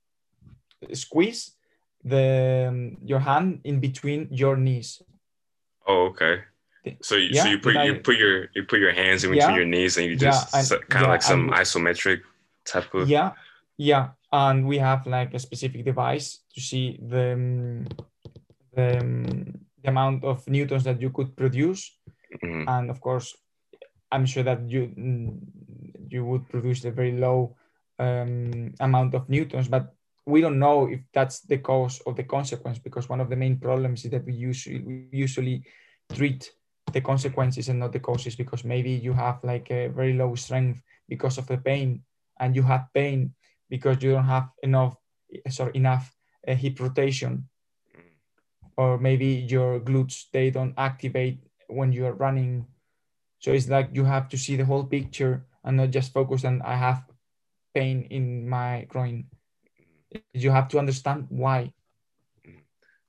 [0.94, 1.58] squeeze
[2.06, 5.02] the um, your hand in between your knees.
[5.86, 6.46] Oh, okay.
[7.02, 9.50] So you, yeah, so you put you put your you put your hands in between
[9.50, 12.22] yeah, your knees and you just yeah, kind of like some isometric
[12.64, 13.32] type of yeah
[13.76, 17.86] yeah and we have like a specific device to see the um,
[18.74, 21.96] the, um, the amount of newtons that you could produce
[22.42, 22.68] mm-hmm.
[22.68, 23.36] and of course
[24.12, 25.38] I'm sure that you mm,
[26.08, 27.56] you would produce a very low
[27.98, 29.94] um, amount of newtons but
[30.26, 33.58] we don't know if that's the cause of the consequence because one of the main
[33.58, 35.62] problems is that we usually we usually
[36.12, 36.50] treat
[36.92, 40.82] the consequences and not the causes because maybe you have like a very low strength
[41.08, 42.02] because of the pain
[42.40, 43.34] and you have pain
[43.70, 44.96] because you don't have enough
[45.50, 46.16] sorry enough
[46.48, 47.48] uh, hip rotation.
[48.76, 52.66] Or maybe your glutes they don't activate when you're running.
[53.40, 56.62] So it's like you have to see the whole picture and not just focus on
[56.62, 57.04] i have
[57.74, 59.26] pain in my groin.
[60.34, 61.72] You have to understand why.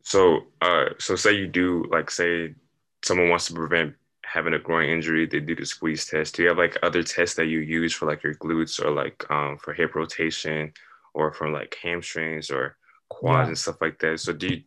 [0.04, 2.56] So uh so say you do like say
[3.04, 3.96] someone wants to prevent
[4.32, 6.36] having a groin injury, they do the squeeze test.
[6.36, 9.30] Do you have like other tests that you use for like your glutes or like
[9.30, 10.72] um, for hip rotation
[11.14, 12.78] or for like hamstrings or
[13.10, 13.48] quads yeah.
[13.48, 14.22] and stuff like that?
[14.22, 14.62] So do you,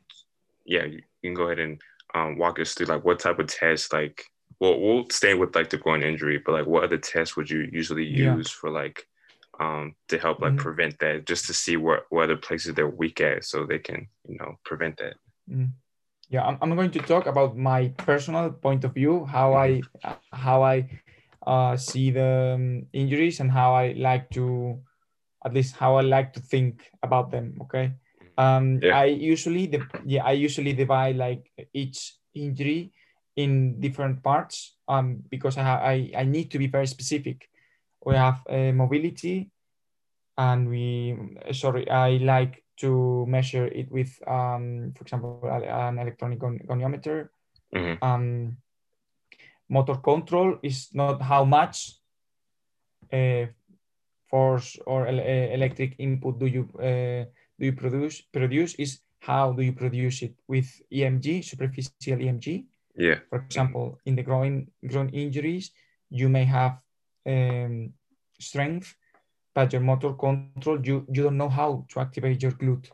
[0.67, 1.81] yeah, you can go ahead and
[2.15, 4.25] um, walk us through like what type of tests like,
[4.61, 7.69] well, we'll stay with like the groin injury, but like what other tests would you
[7.73, 8.61] usually use yeah.
[8.61, 9.07] for like
[9.61, 10.63] um, to help like mm-hmm.
[10.63, 14.09] prevent that just to see what, what other places they're weak at so they can,
[14.29, 15.15] you know, prevent that.
[15.51, 15.67] Mm-hmm.
[16.29, 19.83] Yeah, I'm, I'm going to talk about my personal point of view, how I
[20.33, 20.89] how I
[21.47, 24.81] uh, see the um, injuries and how I like to,
[25.45, 27.59] at least how I like to think about them.
[27.63, 27.93] Okay.
[28.39, 28.99] Um, Yeah.
[28.99, 32.93] I usually the yeah I usually divide like each injury
[33.37, 37.49] in different parts um because I I I need to be very specific.
[38.05, 39.51] We have uh, mobility,
[40.37, 41.15] and we
[41.53, 47.29] sorry I like to measure it with um for example an electronic gon- goniometer.
[47.75, 47.99] Mhm.
[48.03, 48.57] Um,
[49.69, 51.99] motor control is not how much
[53.13, 53.47] uh,
[54.31, 57.25] force or el- uh, electric input do you uh,
[57.59, 63.19] do you produce produce is how do you produce it with EMG superficial EMG Yeah.
[63.29, 65.71] for example in the groin groin injuries
[66.11, 66.79] you may have
[67.27, 67.93] um,
[68.39, 68.95] strength
[69.55, 72.91] but your motor control you you don't know how to activate your glute.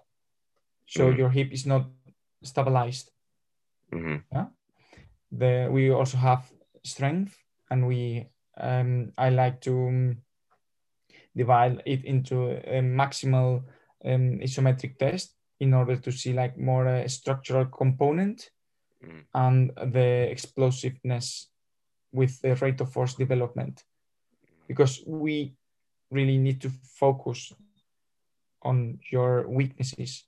[0.87, 1.20] So Mhm.
[1.20, 1.87] your hip is not
[2.42, 3.11] stabilized.
[3.92, 4.16] Hmm
[5.31, 6.53] the we also have
[6.85, 7.37] strength
[7.70, 8.27] and we
[8.59, 10.16] um, i like to um,
[11.37, 13.62] divide it into a maximal
[14.05, 18.51] um, isometric test in order to see like more uh, structural component
[19.01, 19.27] Mhm.
[19.35, 21.51] and the explosiveness
[22.12, 23.85] with the rate of force development.
[24.68, 25.55] Because we
[26.11, 27.53] really need to focus
[28.62, 30.25] on your weaknesses.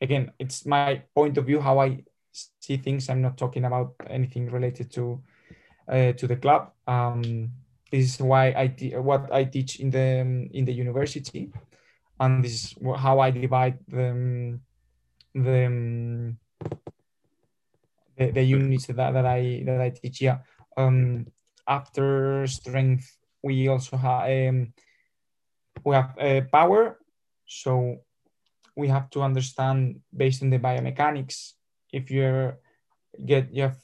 [0.00, 2.04] Again it's my point of view how i
[2.60, 3.08] see things.
[3.08, 5.22] I'm not talking about anything related to
[5.88, 6.72] uh, to the club.
[6.86, 7.52] Um,
[7.90, 8.66] this is why i
[9.00, 11.52] what i teach in the in the university.
[12.20, 14.58] And this is how i divide the
[15.34, 16.38] the um,
[18.16, 20.20] the, the units that, that i that i teach.
[20.20, 20.38] Yeah.
[20.76, 21.26] Um,
[21.66, 24.72] after strength we also have um,
[25.84, 26.98] we have uh, power
[27.46, 27.96] so
[28.76, 31.54] we have to understand based on the biomechanics
[31.92, 32.58] if you're
[33.24, 33.78] get you have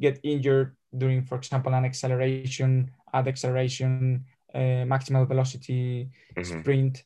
[0.00, 6.44] get injured during for example an acceleration ad acceleration uh, maximal velocity Mhm.
[6.44, 7.04] sprint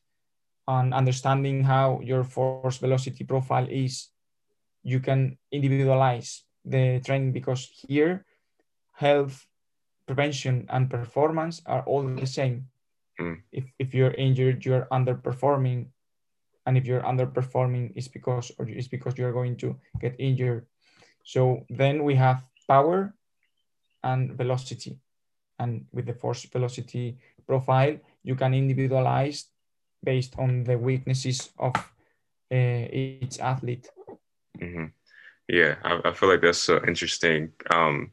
[0.67, 4.09] and understanding how your force velocity profile is
[4.83, 8.25] you can individualize the training because here
[8.93, 9.47] health
[10.11, 12.67] prevention and performance are all the same.
[13.19, 13.43] Mm.
[13.51, 15.87] if, if you're injured you're underperforming
[16.65, 20.65] and if you're underperforming it's because or it's because you're going to get injured.
[21.23, 23.13] So then we have power
[24.03, 24.97] and velocity.
[25.59, 29.47] And with the force velocity profile you can individualize
[30.03, 31.75] based on the weaknesses of
[32.51, 33.87] uh, each athlete.
[34.59, 34.91] Hmm
[35.47, 37.51] Yeah, I, I feel like that's so interesting.
[37.69, 38.11] Um,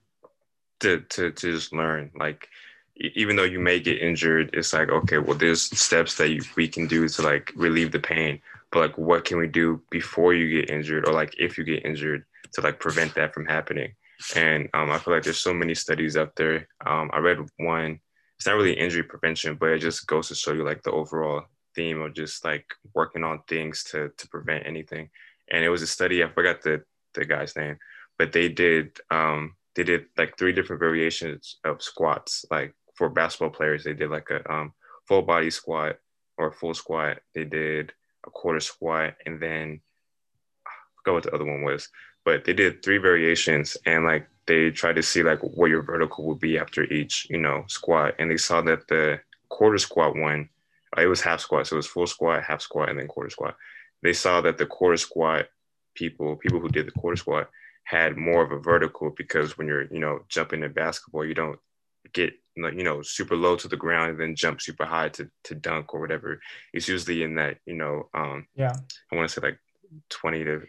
[0.80, 2.48] to to to just learn, like,
[2.96, 6.68] even though you may get injured, it's like okay, well, there's steps that you, we
[6.68, 8.40] can do to like relieve the pain.
[8.70, 11.84] But like, what can we do before you get injured, or like if you get
[11.84, 13.94] injured, to like prevent that from happening?
[14.34, 16.68] And um, I feel like there's so many studies out there.
[16.84, 18.00] Um, I read one.
[18.36, 21.44] It's not really injury prevention, but it just goes to show you like the overall
[21.74, 25.10] theme of just like working on things to to prevent anything.
[25.50, 26.22] And it was a study.
[26.22, 26.82] I forgot the
[27.14, 27.78] the guy's name,
[28.18, 32.44] but they did um, they did like three different variations of squats.
[32.50, 34.72] Like for basketball players, they did like a um,
[35.06, 35.98] full body squat
[36.36, 37.18] or full squat.
[37.32, 37.92] They did
[38.26, 39.80] a quarter squat, and then
[40.66, 41.88] I forgot what the other one was.
[42.24, 46.26] But they did three variations, and like they tried to see like what your vertical
[46.26, 50.48] would be after each, you know, squat, and they saw that the quarter squat one,
[50.96, 53.30] uh, it was half squat, so it was full squat, half squat, and then quarter
[53.30, 53.54] squat.
[54.02, 55.46] They saw that the quarter squat
[55.94, 57.48] people, people who did the quarter squat,
[57.88, 61.58] had more of a vertical because when you're, you know, jumping in basketball, you don't
[62.12, 65.54] get you know super low to the ground and then jump super high to to
[65.54, 66.40] dunk or whatever.
[66.74, 68.76] It's usually in that you know um, yeah
[69.10, 69.58] I want to say like
[70.10, 70.62] twenty to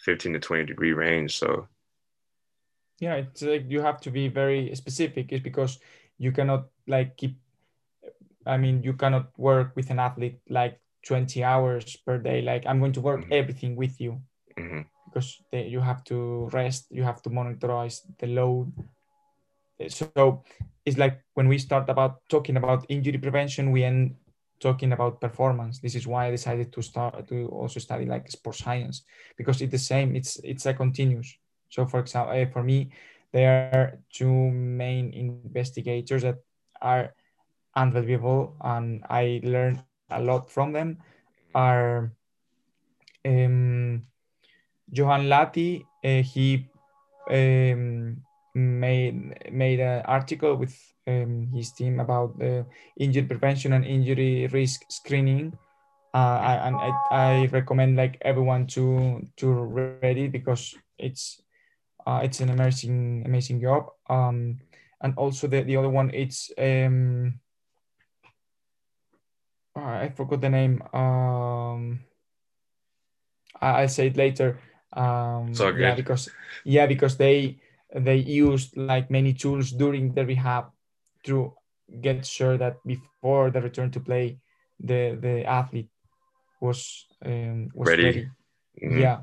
[0.00, 1.36] fifteen to twenty degree range.
[1.36, 1.68] So
[3.00, 5.78] yeah it's like you have to be very specific is because
[6.18, 7.36] you cannot like keep
[8.46, 12.78] i mean you cannot work with an athlete like 20 hours per day like i'm
[12.78, 13.32] going to work Mhm.
[13.32, 14.20] everything with you
[14.56, 18.72] mhm, because they, you have to rest you have to monitorize the load.
[19.88, 20.42] So
[20.84, 24.16] it's like when we start about talking about injury prevention we end
[24.60, 25.78] talking about performance.
[25.78, 29.04] This is why i decided to start to also study like sports science
[29.36, 30.16] because it's the same.
[30.16, 31.36] It's it's a continuous.
[31.70, 32.90] So for example eh, for me
[33.32, 36.38] there are two main investigators that
[36.80, 37.14] are
[37.74, 40.98] unbelievable and i learned a lot from them.
[41.54, 42.12] Are
[43.24, 44.02] um,
[44.94, 46.70] Johan Lati, uh, he
[47.30, 48.16] um,
[48.54, 50.74] made made an article with
[51.06, 52.66] um, his team about the
[52.98, 55.58] injury prevention and injury risk screening,
[56.14, 60.52] uh, and I, I recommend like everyone to to read it because
[60.98, 61.14] it's
[61.82, 63.90] uh, it's an amazing amazing job.
[64.08, 64.60] Um
[65.02, 67.40] and also the, the other one it's um
[69.76, 70.82] I forgot the name.
[70.92, 72.00] Um
[73.60, 74.58] I, I'll say it later
[74.96, 76.30] um So yeah because
[76.64, 77.58] yeah because they
[77.94, 80.66] they used like many tools during the rehab
[81.24, 81.52] to
[82.00, 84.38] get sure that before the return to play
[84.80, 85.90] the the athlete
[86.60, 88.04] was um, was Ready.
[88.04, 88.28] ready,
[88.82, 89.00] Mhm.
[89.00, 89.18] yeah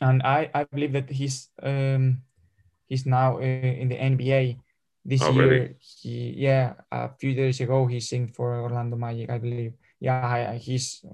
[0.00, 2.22] and i i believe that he's um
[2.88, 4.56] he's now uh, in the nba
[5.04, 5.76] this Oh, year really?
[5.78, 11.04] he yeah a few days ago he sang for orlando magic i believe yeah he's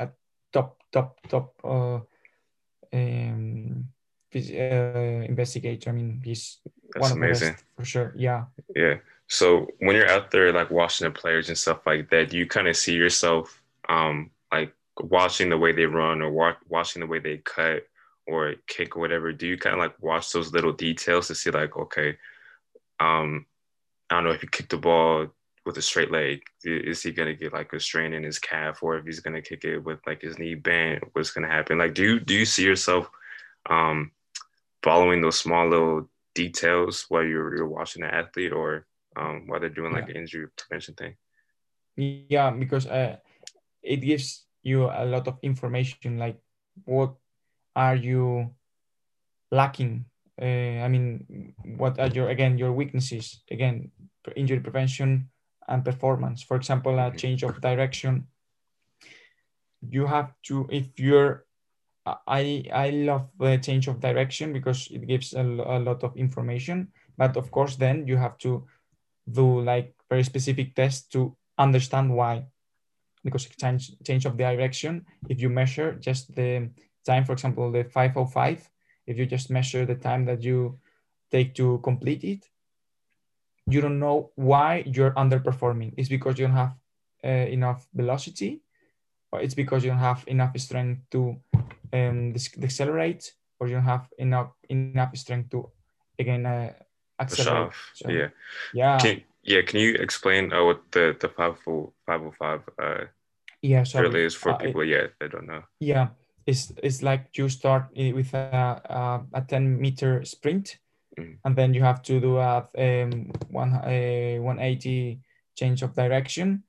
[0.00, 0.08] a
[0.52, 1.98] top top top uh
[2.94, 3.84] um
[4.34, 6.60] uh, investigator i mean he's
[6.94, 7.54] That's one of the amazing.
[7.54, 8.96] best for sure yeah Yeah.
[9.28, 12.46] So when you're out there like watching the players and stuff like that, do you
[12.46, 17.06] kind of see yourself um like watching the way they run or wa- watching the
[17.06, 17.84] way they cut
[18.26, 19.32] or kick or whatever?
[19.32, 22.16] Do you kind of like watch those little details to see like okay,
[23.00, 23.46] um
[24.10, 25.28] I don't know if you kick the ball
[25.64, 28.96] with a straight leg, is he gonna get like a strain in his calf or
[28.96, 31.78] if he's gonna kick it with like his knee bent, what's gonna happen?
[31.78, 33.08] Like do you do you see yourself
[33.70, 34.10] um
[34.82, 38.86] following those small little details while you're you're watching the athlete or
[39.16, 41.14] um, while they're doing like an injury prevention thing.
[41.96, 43.16] yeah because uh,
[43.82, 46.36] it gives you a lot of information like
[46.84, 47.14] what
[47.76, 48.50] are you
[49.52, 50.04] lacking
[50.42, 53.90] uh, i mean what are your again your weaknesses again
[54.34, 55.30] injury prevention
[55.68, 56.42] and performance.
[56.42, 57.18] For example a Mhm.
[57.18, 58.26] change of direction.
[59.80, 61.44] You have to if you're
[62.26, 66.92] i i love the change of direction because it gives a, a lot of information
[67.16, 68.66] but of course then you have to
[69.30, 72.46] do like very specific tests to understand why
[73.24, 75.06] because change change of direction.
[75.28, 76.70] If you measure just the
[77.06, 78.70] time for example the 505
[79.06, 80.78] if you just measure the time that you
[81.30, 82.48] take to complete it
[83.66, 86.74] you don't know why you're underperforming it's because you don't have
[87.24, 88.60] uh, enough velocity
[89.32, 91.36] or it's because you don't have enough strength to
[91.92, 95.70] um, decelerate or you don't have enough enough strength to
[96.18, 96.72] again uh,
[97.18, 97.72] accelerate.
[97.94, 98.28] So, yeah.
[98.74, 99.62] yeah Can, yeah.
[99.62, 103.04] Can you explain uh, what the the 505 uh,
[103.62, 104.08] yeah sorry.
[104.10, 104.84] drill is for Uh, it- people?
[104.84, 105.62] yeah, that don't know.
[105.80, 106.08] Yeah,
[106.46, 110.78] it's it's like you start with a a, a ten meter sprint,
[111.18, 111.38] Mhm.
[111.44, 115.20] and then you have to do a um one a one eighty
[115.56, 116.64] change of direction,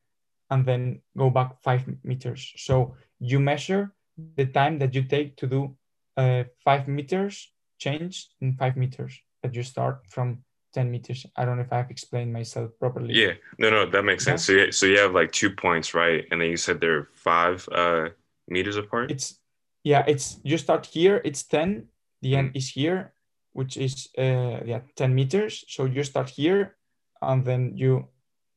[0.50, 2.54] and then go back five meters.
[2.58, 3.92] So you measure
[4.38, 5.78] the time that you take to do
[6.18, 9.20] uh five meters change in five meters.
[9.42, 10.44] That you start from
[10.74, 11.26] ten meters.
[11.36, 13.14] I don't know if I've explained myself properly.
[13.14, 13.34] Yeah.
[13.58, 14.46] No, no, that makes sense.
[14.46, 16.26] So you, so you have like two points, right?
[16.32, 18.10] And then you said they're five uh,
[18.48, 19.12] meters apart.
[19.12, 19.40] it's
[19.84, 21.88] yeah it's you start here it's 10
[22.22, 22.58] the end Mm.
[22.58, 23.14] is here
[23.56, 26.76] which is uh yeah 10 meters so you start here
[27.22, 28.08] and then you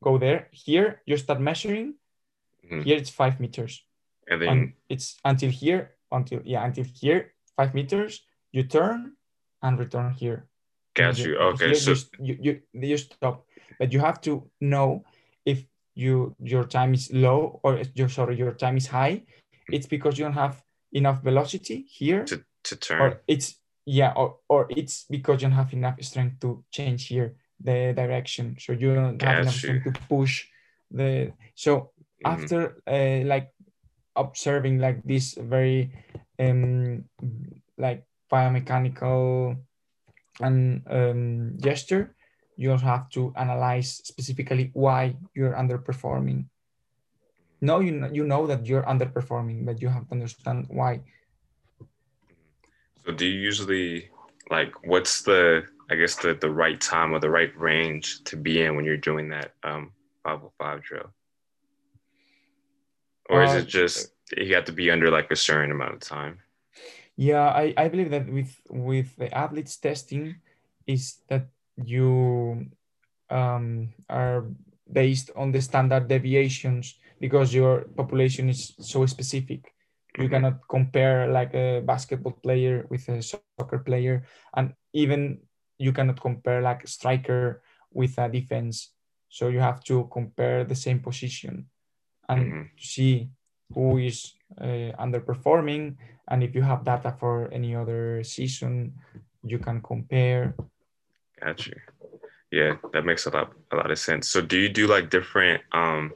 [0.03, 1.94] go there here you start measuring
[2.64, 2.82] Mhm.
[2.84, 3.86] here it's five meters
[4.30, 7.20] and then and it's until here until yeah until here
[7.57, 9.16] five meters you turn
[9.62, 10.38] and return here
[10.94, 11.36] got you.
[11.38, 11.74] Okay.
[11.74, 13.46] So you, you, you stop
[13.78, 15.05] but you have to know
[15.44, 15.59] if
[15.94, 19.22] you your time is low or your sorry your time is high
[19.72, 23.01] it's because you don't have enough velocity here to to turn.
[23.01, 23.57] or it's
[23.89, 28.57] yeah or, or it's because you don't have enough strength to change here the direction.
[28.61, 30.47] So you don't have enough strength to push
[30.91, 32.34] the so Mhm.
[32.34, 33.49] after uh, like
[34.16, 35.91] observing like this very
[36.39, 37.05] um
[37.78, 39.57] like biomechanical
[40.41, 42.14] and um, gesture
[42.57, 46.47] you also have to analyze specifically why you're underperforming.
[47.61, 51.01] No you know, you know that you're underperforming but you have to understand why
[53.09, 54.11] So do you usually
[54.50, 58.61] like what's the I guess the the right time or the right range to be
[58.61, 59.92] in when you're doing that um
[60.24, 61.14] 505 drill?
[63.30, 66.00] Or is Uh, it just you have to be under like a certain amount of
[66.00, 66.40] time?
[67.16, 70.36] Yeah, I, I believe that with with the athletes testing
[70.86, 71.48] is that
[71.82, 72.66] you
[73.30, 74.44] um, are
[74.92, 79.72] based on the standard deviations because your population is so specific.
[80.18, 80.30] You Mhm.
[80.30, 85.40] cannot compare like a basketball player with a soccer player, and even
[85.78, 87.62] you cannot compare like a striker
[87.92, 88.92] with a defense.
[89.28, 91.70] So you have to compare the same position
[92.28, 92.70] and Mhm.
[92.78, 93.30] see
[93.74, 95.96] who is uh, underperforming
[96.28, 98.94] and if you have data for any other season
[99.44, 100.54] you can compare
[101.40, 101.72] gotcha.
[102.50, 104.28] Yeah, that makes a lot a lot of sense.
[104.28, 106.12] So do you do like different um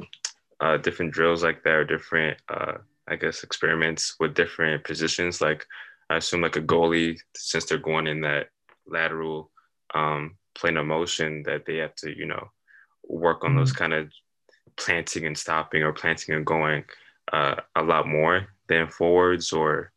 [0.61, 2.79] uh, different drills like that or different, uh,
[3.13, 5.41] I guess, experiments with different positions?
[5.41, 5.67] Like,
[6.11, 8.49] I assume like a goalie, since they're going in that
[8.87, 9.51] lateral
[9.95, 12.51] um, plane of motion, that they have to, you know,
[13.09, 13.59] work on mm-hmm.
[13.59, 14.11] those kind of
[14.77, 16.85] planting and stopping or planting and going
[17.33, 19.93] uh, a lot more than forwards or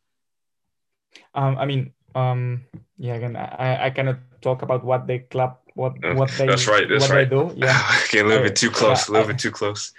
[1.34, 2.64] um, i mean um,
[2.98, 6.88] yeah again I, I cannot talk about what the club what what they that's right
[6.88, 7.30] that's what right.
[7.30, 7.82] they do yeah.
[8.06, 9.94] Okay a little bit too close a little bit too close.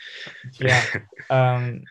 [0.59, 0.85] yeah.
[1.31, 1.85] Um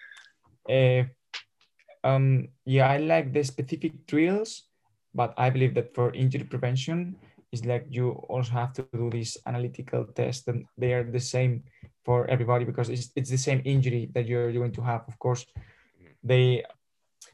[2.03, 4.63] um yeah i like the specific drills
[5.13, 7.15] but i believe that for injury prevention
[7.55, 11.63] it's like you also have to do this analytical test and they are the same
[12.03, 15.45] for everybody because it's, it's the same injury that you're going to have of course.
[16.23, 16.63] They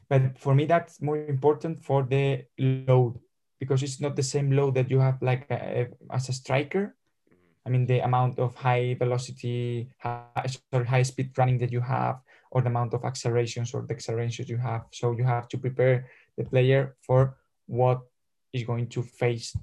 [0.08, 3.18] but for me that's more important for the load
[3.58, 6.94] because it's not the same load that you have like a, as a striker.
[7.66, 12.20] I mean the amount of high velocity high, sorry, high speed running that you have
[12.52, 14.82] or the amount of accelerations or the accelerations you have.
[14.92, 17.36] So you have to prepare the player for
[17.66, 18.00] what
[18.52, 19.56] is going to face.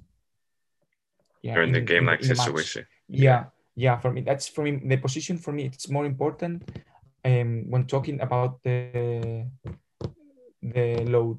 [1.42, 2.86] Yeah, during in, the game like situation.
[3.08, 3.44] Yeah
[3.80, 6.62] yeah for me that's for me the position for me it's more important
[7.24, 9.46] um, when talking about the
[10.62, 11.38] the load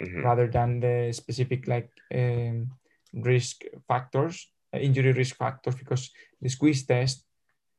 [0.00, 0.22] mm-hmm.
[0.22, 2.70] rather than the specific like um,
[3.12, 6.10] risk factors uh, injury risk factors because
[6.42, 7.24] the squeeze test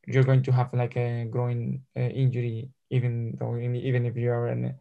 [0.08, 4.48] you're going to have like a groin uh, injury even though even if you are
[4.48, 4.76] a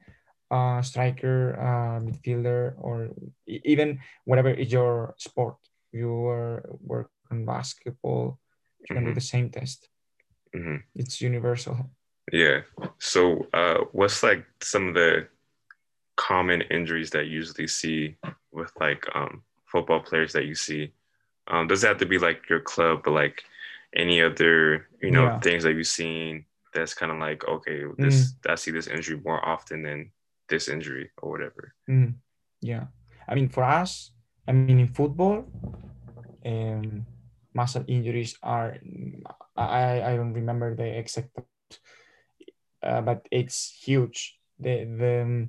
[0.50, 3.10] uh, striker uh, midfielder or
[3.46, 5.56] even whatever is your sport
[5.92, 8.38] you are work on basketball
[8.88, 9.10] you can mm-hmm.
[9.10, 9.88] do the same test.
[10.54, 10.76] Mm-hmm.
[10.94, 11.90] It's universal.
[12.32, 12.60] Yeah.
[12.98, 15.28] So, uh, what's like some of the
[16.16, 18.16] common injuries that you usually see
[18.52, 20.92] with like um, football players that you see?
[21.48, 23.42] Um, does it have to be like your club, but like
[23.94, 25.40] any other you know yeah.
[25.40, 26.44] things that you've seen
[26.76, 28.52] that's kind of like okay, this mm.
[28.52, 30.12] I see this injury more often than
[30.48, 31.74] this injury or whatever.
[31.88, 32.20] Mm.
[32.60, 32.92] Yeah,
[33.28, 34.12] I mean for us,
[34.46, 35.48] I mean in football,
[36.44, 37.06] um,
[37.56, 38.76] muscle injuries are
[39.56, 41.32] I, I don't remember the exact
[42.82, 45.48] uh, but it's huge the the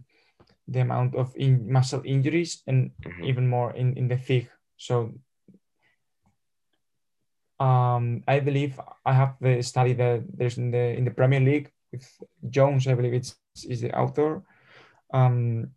[0.67, 3.23] the amount of in muscle injuries and mm-hmm.
[3.27, 5.11] even more in in the thick so
[7.59, 11.71] um I believe I have the study that there's in the in the Premier League
[11.91, 12.05] with
[12.49, 13.35] Jones I believe it's
[13.65, 14.43] is the author
[15.13, 15.71] um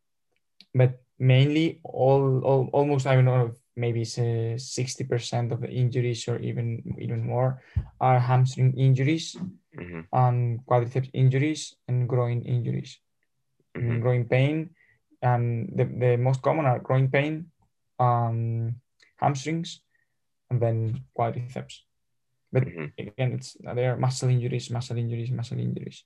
[0.75, 6.83] but mainly all, all almost I don't know maybe 60% of the injuries or even
[6.99, 7.63] even more
[8.01, 9.37] are hamstring injuries
[9.77, 10.01] mm-hmm.
[10.13, 12.99] and quadriceps injuries and groin injuries
[13.77, 14.01] mm-hmm.
[14.01, 14.71] groin pain
[15.23, 17.47] and the, the most common are groin pain
[17.99, 18.75] um,
[19.17, 19.81] hamstrings
[20.51, 21.81] and then quadriceps
[22.53, 22.87] but mm-hmm.
[22.99, 26.05] again it's there are muscle injuries muscle injuries muscle injuries.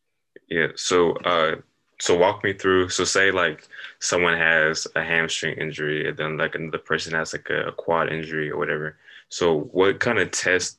[0.49, 1.57] Yeah so uh
[2.01, 3.69] so walk me through so say like
[4.01, 8.13] someone has a hamstring injury and then like another person has like a, a quad
[8.13, 8.99] injury or whatever.
[9.29, 10.79] So what kind of test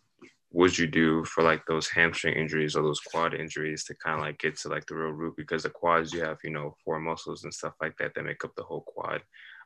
[0.51, 4.21] would you do for like those hamstring injuries or those quad injuries to kind of
[4.21, 5.35] like get to like the real root?
[5.35, 8.43] Because the quads you have you know four muscles and stuff like that that make
[8.45, 9.21] up the whole quad.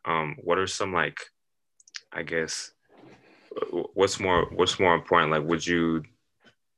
[0.05, 1.19] Um what are some like
[2.11, 2.71] i guess
[3.93, 5.31] what's more what's more important?
[5.31, 6.03] Like would you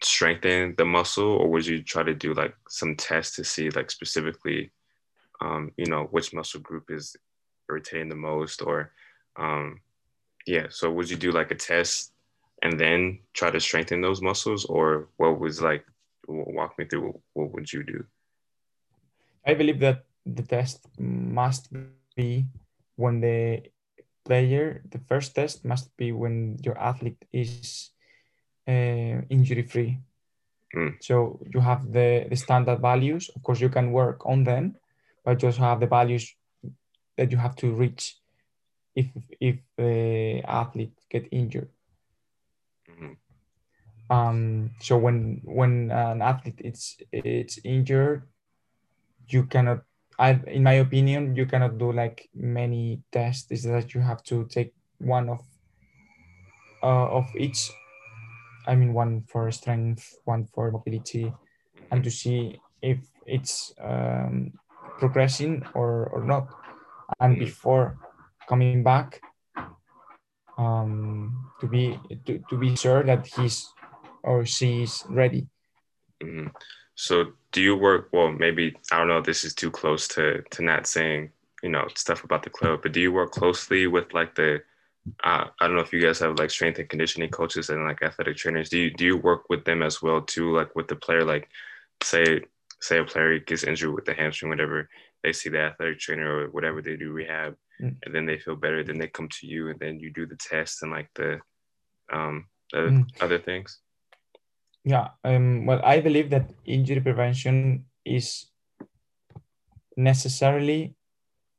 [0.02, 3.92] strengthen the muscle or would you try to do like some tests to see like
[3.92, 4.72] specifically
[5.42, 7.16] um, you know which muscle group is
[7.70, 8.92] irritating the most or
[9.38, 9.80] um,
[10.48, 12.14] yeah so would you do like a test
[12.62, 14.66] and then try to strengthen those muscles?
[14.66, 15.86] Or what was like
[16.28, 18.06] walk me through what would you do?
[19.46, 21.70] I believe that the test must
[22.16, 22.46] be
[22.96, 23.64] when the
[24.26, 27.92] player the first test must be when your athlete is
[28.68, 30.00] uh, injury free.
[30.76, 30.96] Mm.
[31.02, 33.30] So you have the, the standard values.
[33.36, 34.76] Of course, you can work on them,
[35.26, 36.34] but you also have the values
[37.18, 38.18] that you have to reach
[38.96, 39.08] if
[39.40, 41.70] if the athlete get injured.
[42.90, 43.14] Mm-hmm.
[44.12, 48.24] Um, so when when an athlete it's it's injured,
[49.28, 49.84] you cannot.
[50.20, 53.52] I, in my opinion, you cannot do like many tests.
[53.52, 55.40] Is that you have to take one of
[56.84, 57.72] uh, of each
[58.68, 61.34] I mean, one for strength, one for mobility,
[61.90, 64.54] and to see if it's um,
[65.00, 66.48] progressing or, or not.
[67.20, 67.98] And before
[68.48, 69.22] coming back,
[70.58, 73.68] um, to be to, to be sure that he's
[74.24, 75.48] or she is ready.
[76.24, 76.48] Mm-hmm.
[77.02, 78.10] So, do you work?
[78.12, 79.22] Well, maybe I don't know.
[79.22, 81.32] This is too close to to not saying
[81.64, 84.62] you know stuff about the club, but do you work closely with like the
[85.24, 88.04] uh, I don't know if you guys have like strength and conditioning coaches and like
[88.04, 88.70] athletic trainers.
[88.70, 91.50] Do you do you work with them as well too, like with the player, like
[92.04, 92.42] say
[92.82, 94.88] say a player gets injured with the hamstring, whatever,
[95.24, 97.96] they see the athletic trainer or whatever they do rehab, mm.
[98.06, 98.84] and then they feel better.
[98.84, 101.40] Then they come to you, and then you do the test and like the
[102.14, 103.06] um the mm.
[103.22, 103.80] other things.
[104.84, 105.10] Yeah.
[105.24, 105.66] Um.
[105.66, 108.48] Well, I believe that injury prevention is
[109.96, 110.96] necessarily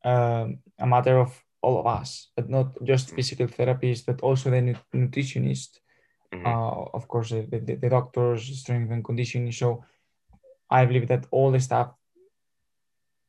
[0.04, 3.16] um, a matter of all of us, but not just mm.
[3.16, 5.78] physical therapists, but also the nutritionist,
[6.34, 6.46] mm-hmm.
[6.46, 9.52] uh, of course, the, the, the, doctors, strength and conditioning.
[9.52, 9.84] So
[10.68, 11.92] I believe that all the staff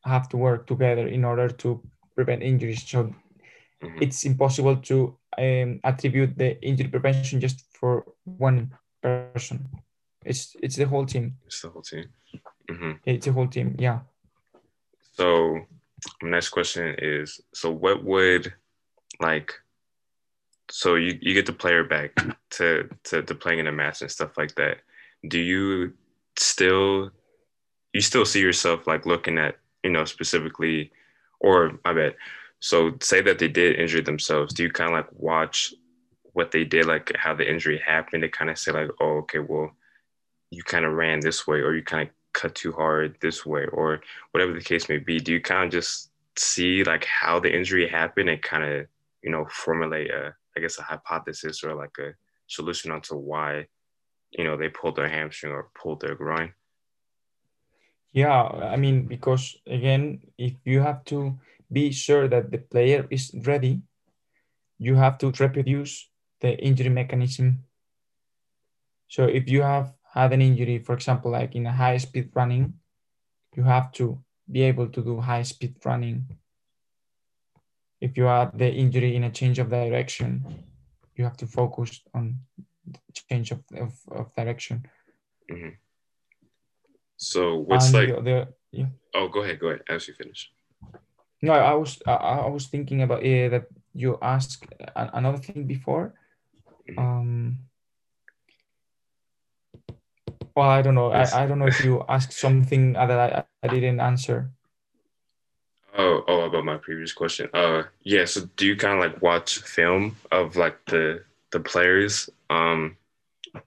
[0.03, 1.81] have to work together in order to
[2.15, 2.83] prevent injuries.
[2.87, 3.03] So
[3.83, 4.01] mm-hmm.
[4.01, 8.71] it's impossible to um, attribute the injury prevention just for one
[9.03, 9.69] person.
[10.25, 11.35] It's it's the whole team.
[11.45, 12.05] It's the whole team.
[12.71, 12.91] Mm-hmm.
[13.05, 13.75] It's the whole team.
[13.77, 13.99] Yeah.
[15.13, 15.59] So,
[16.21, 18.53] next question is: So, what would
[19.19, 19.53] like?
[20.71, 22.15] So you, you get the player back
[22.51, 24.77] to, to to playing in a match and stuff like that.
[25.27, 25.93] Do you
[26.39, 27.11] still
[27.91, 30.91] you still see yourself like looking at you know, specifically,
[31.39, 32.15] or I bet.
[32.59, 34.53] So say that they did injure themselves.
[34.53, 35.73] Do you kind of like watch
[36.33, 39.39] what they did, like how the injury happened, to kind of say like, oh, okay,
[39.39, 39.71] well,
[40.49, 43.65] you kind of ran this way, or you kind of cut too hard this way,
[43.71, 45.19] or whatever the case may be.
[45.19, 48.87] Do you kind of just see like how the injury happened and kind of
[49.21, 52.13] you know formulate a, I guess, a hypothesis or like a
[52.47, 53.67] solution onto why
[54.31, 56.53] you know they pulled their hamstring or pulled their groin?
[58.11, 61.39] Yeah, I mean, because again, if you have to
[61.71, 63.81] be sure that the player is ready,
[64.77, 66.09] you have to reproduce
[66.43, 67.63] the injury mechanism.
[69.07, 72.73] So if you have had an injury, for example, like in a high speed running,
[73.55, 74.19] you have to
[74.51, 76.27] be able to do high speed running.
[78.01, 80.43] If you have the injury in a change of direction,
[81.15, 82.39] you have to focus on
[83.29, 84.85] change of, of, of direction.
[85.49, 85.79] Mm-hmm.
[87.15, 88.09] So what's and like?
[88.09, 88.91] The, the, yeah.
[89.15, 89.59] Oh, go ahead.
[89.59, 89.83] Go ahead.
[89.87, 90.51] As you finish.
[91.41, 94.65] No, I was I, I was thinking about uh, that you asked
[94.95, 96.13] another thing before.
[96.89, 96.99] Mm-hmm.
[96.99, 97.57] Um.
[100.55, 101.11] Well, I don't know.
[101.11, 104.51] I, I don't know if you asked something that I, I didn't answer.
[105.97, 107.49] Oh, oh, about my previous question.
[107.53, 108.25] Uh, yeah.
[108.25, 112.29] So, do you kind of like watch film of like the the players?
[112.49, 112.97] Um,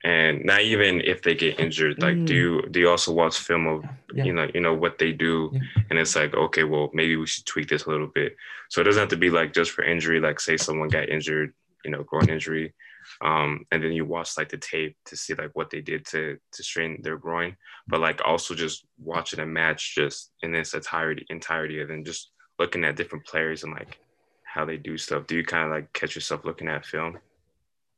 [0.05, 2.27] and not even if they get injured like mm.
[2.27, 4.25] do you do you also watch film of yeah.
[4.25, 5.61] you know you know what they do yeah.
[5.91, 8.37] and it's like okay well maybe we should tweak this a little bit
[8.69, 11.53] so it doesn't have to be like just for injury like say someone got injured
[11.85, 12.75] you know groin injury
[13.23, 16.37] um, and then you watch like the tape to see like what they did to
[16.53, 17.57] to strain their groin
[17.89, 22.33] but like also just watching a match just in its entirety entirety and then just
[22.59, 23.99] looking at different players and like
[24.45, 27.19] how they do stuff do you kind of like catch yourself looking at film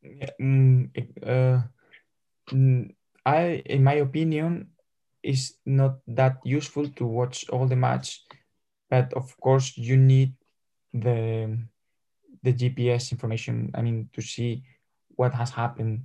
[0.03, 0.89] yeah, mm,
[1.27, 1.61] uh,
[2.53, 2.95] Mm,
[3.25, 4.71] I, in my opinion,
[5.23, 8.25] is not that useful to watch all the match,
[8.89, 10.35] but of course you need
[10.93, 11.59] the
[12.43, 13.71] the GPS information.
[13.75, 14.63] I mean, to see
[15.19, 16.05] what has happened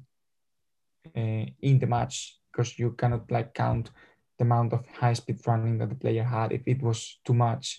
[1.15, 3.91] uh, in the match, because you cannot like count
[4.37, 7.77] the amount of high speed running that the player had if it was too much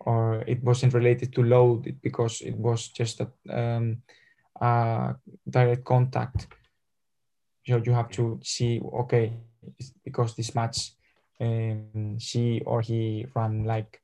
[0.00, 4.02] or it wasn't related to load because it was just a um,
[5.48, 6.48] direct contact.
[7.66, 9.32] So you have to see okay
[10.04, 10.92] because this match
[11.40, 14.00] um, she or he ran like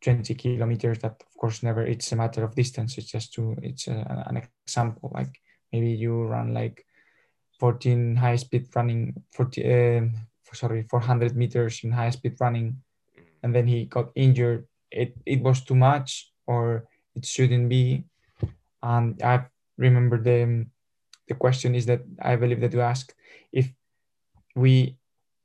[0.00, 2.96] 20 kilometers that of course never it's a matter of distance.
[2.96, 5.40] It's just to it's a, an example like
[5.72, 6.84] maybe you run like
[7.58, 10.14] 14 high speed running 40 um,
[10.52, 12.80] sorry 400 meters in high speed running
[13.42, 14.66] and then he got injured.
[14.90, 18.04] It, it was too much or it shouldn't be.
[18.82, 19.44] And i
[19.76, 20.66] remember the
[21.28, 23.14] the question is that I believe that you asked
[23.52, 23.70] if
[24.56, 24.96] we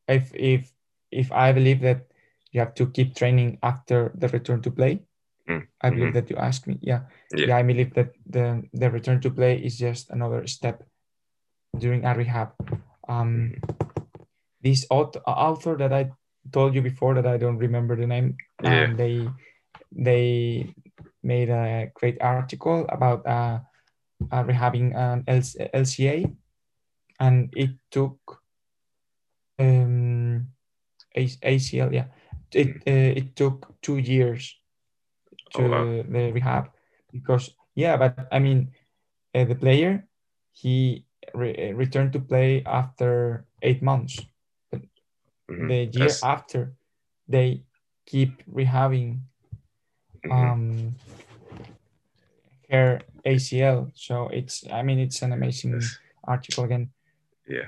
[0.07, 0.71] if if
[1.11, 2.07] if I believe that
[2.51, 5.01] you have to keep training after the return to play.
[5.49, 5.65] Mm-hmm.
[5.81, 6.13] I believe mm-hmm.
[6.15, 6.79] that you asked me.
[6.81, 7.01] Yeah.
[7.35, 7.47] yeah.
[7.47, 7.57] yeah.
[7.57, 10.83] I believe that the the return to play is just another step
[11.77, 12.55] during a rehab.
[13.09, 13.59] Um,
[14.61, 16.11] this author that I
[16.51, 18.37] told you before that I don't remember the name.
[18.63, 18.85] Yeah.
[18.85, 19.27] Um, they
[19.91, 20.73] they
[21.21, 23.59] made a great article about uh,
[24.31, 26.31] uh, rehabbing an LCA,
[27.19, 28.17] and it took
[29.59, 30.47] um,
[31.17, 31.91] ACL.
[31.91, 32.07] Yeah,
[32.53, 34.55] it uh, it took two years
[35.53, 36.03] to oh, wow.
[36.07, 36.69] the rehab
[37.11, 38.71] because yeah, but I mean,
[39.33, 40.05] uh, the player
[40.51, 44.21] he re- uh, returned to play after eight months.
[44.71, 44.81] But
[45.49, 45.67] mm-hmm.
[45.67, 46.23] the year That's...
[46.23, 46.73] after,
[47.27, 47.63] they
[48.05, 49.21] keep rehabbing.
[50.25, 50.31] Mm-hmm.
[50.31, 50.95] Um,
[52.69, 53.91] her ACL.
[53.93, 55.81] So it's, I mean, it's an amazing
[56.23, 56.91] article again.
[57.47, 57.67] Yeah.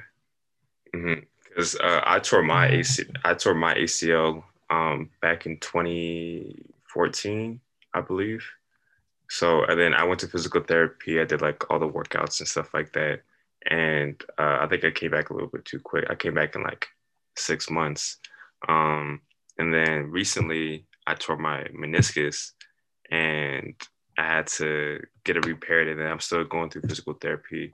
[0.92, 7.60] Because Because uh, I tore my AC, I tore my ACL um, back in 2014,
[7.96, 8.46] I believe.
[9.30, 11.20] So and then I went to physical therapy.
[11.20, 13.22] I did like all the workouts and stuff like that.
[13.70, 16.06] And uh, I think I came back a little bit too quick.
[16.10, 16.86] I came back in like
[17.36, 18.18] six months.
[18.68, 19.22] Um,
[19.58, 22.52] and then recently I tore my meniscus
[23.10, 23.74] and
[24.18, 25.88] I had to get it repaired.
[25.88, 27.74] And then I'm still going through physical therapy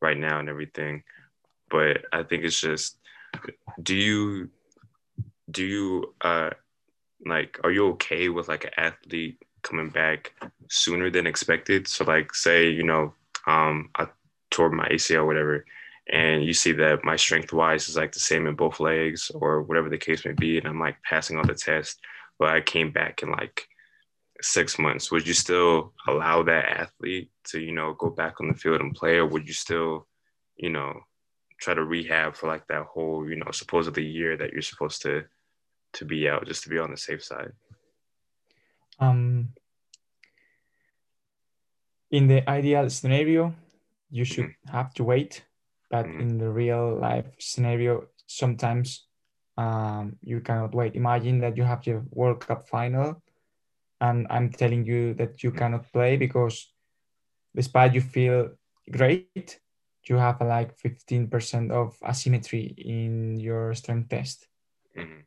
[0.00, 1.02] right now and everything.
[1.68, 2.98] But I think it's just,
[3.82, 4.48] do you,
[5.50, 6.50] do you, uh,
[7.26, 10.32] like, are you okay with like an athlete coming back
[10.70, 11.88] sooner than expected?
[11.88, 13.14] So, like, say, you know,
[13.46, 14.06] um, I
[14.50, 15.64] tore my ACL or whatever,
[16.12, 19.62] and you see that my strength wise is like the same in both legs or
[19.62, 21.96] whatever the case may be, and I'm like passing all the tests,
[22.38, 23.66] but I came back in like
[24.40, 28.54] six months, would you still allow that athlete to, you know, go back on the
[28.54, 30.06] field and play, or would you still,
[30.56, 31.00] you know,
[31.60, 35.24] try to rehab for like that whole, you know, supposedly year that you're supposed to
[35.94, 37.52] to be out, just to be on the safe side?
[38.98, 39.52] Um,
[42.10, 43.54] in the ideal scenario,
[44.10, 44.76] you should mm-hmm.
[44.76, 45.44] have to wait,
[45.90, 46.20] but mm-hmm.
[46.20, 49.06] in the real life scenario, sometimes
[49.56, 50.94] um, you cannot wait.
[50.94, 53.22] Imagine that you have your World Cup final
[54.00, 56.72] and I'm telling you that you cannot play because
[57.54, 58.50] despite you feel
[58.90, 59.60] great,
[60.04, 64.46] you have like 15% of asymmetry in your strength test.
[64.96, 65.20] Mm-hmm.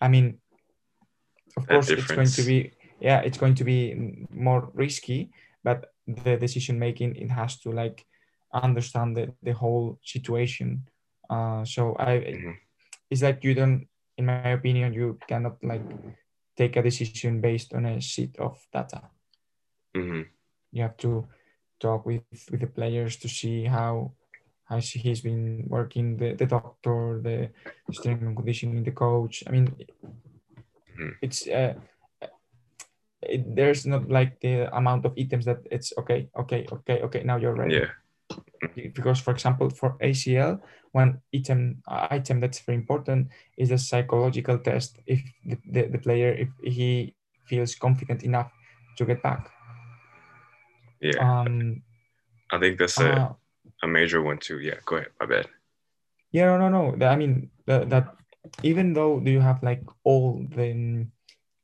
[0.00, 0.38] I mean,
[1.56, 2.38] of that course, difference.
[2.38, 5.30] it's going to be, yeah, it's going to be more risky,
[5.62, 8.04] but the decision making, it has to like
[8.52, 10.88] understand the, the whole situation.
[11.28, 12.50] Uh, so I, mm-hmm.
[13.10, 13.86] it's like you don't,
[14.16, 15.82] in my opinion, you cannot like
[16.56, 19.02] take a decision based on a sheet of data.
[19.96, 20.22] Mm-hmm.
[20.72, 21.26] You have to
[21.78, 24.12] talk with, with the players to see how
[24.64, 27.48] how he's been working, the, the doctor, the
[27.90, 29.42] strength and conditioning, the coach.
[29.46, 31.08] I mean, mm-hmm.
[31.22, 31.72] it's uh,
[33.22, 37.22] it, there's not like the amount of items that it's okay, okay, okay, okay.
[37.24, 37.74] Now you're ready.
[37.74, 37.90] Yeah.
[38.74, 40.60] Because, for example, for ACL,
[40.92, 44.98] one item item that's very important is the psychological test.
[45.06, 47.14] If the, the, the player, if he
[47.46, 48.52] feels confident enough
[48.96, 49.50] to get back.
[51.00, 51.18] Yeah.
[51.18, 51.82] Um,
[52.50, 53.32] I think that's a, uh,
[53.82, 54.58] a major one too.
[54.60, 55.10] Yeah, go ahead.
[55.20, 55.46] My bad.
[56.32, 57.06] Yeah, no, no, no.
[57.06, 58.14] I mean, that, that
[58.62, 61.06] even though do you have like all the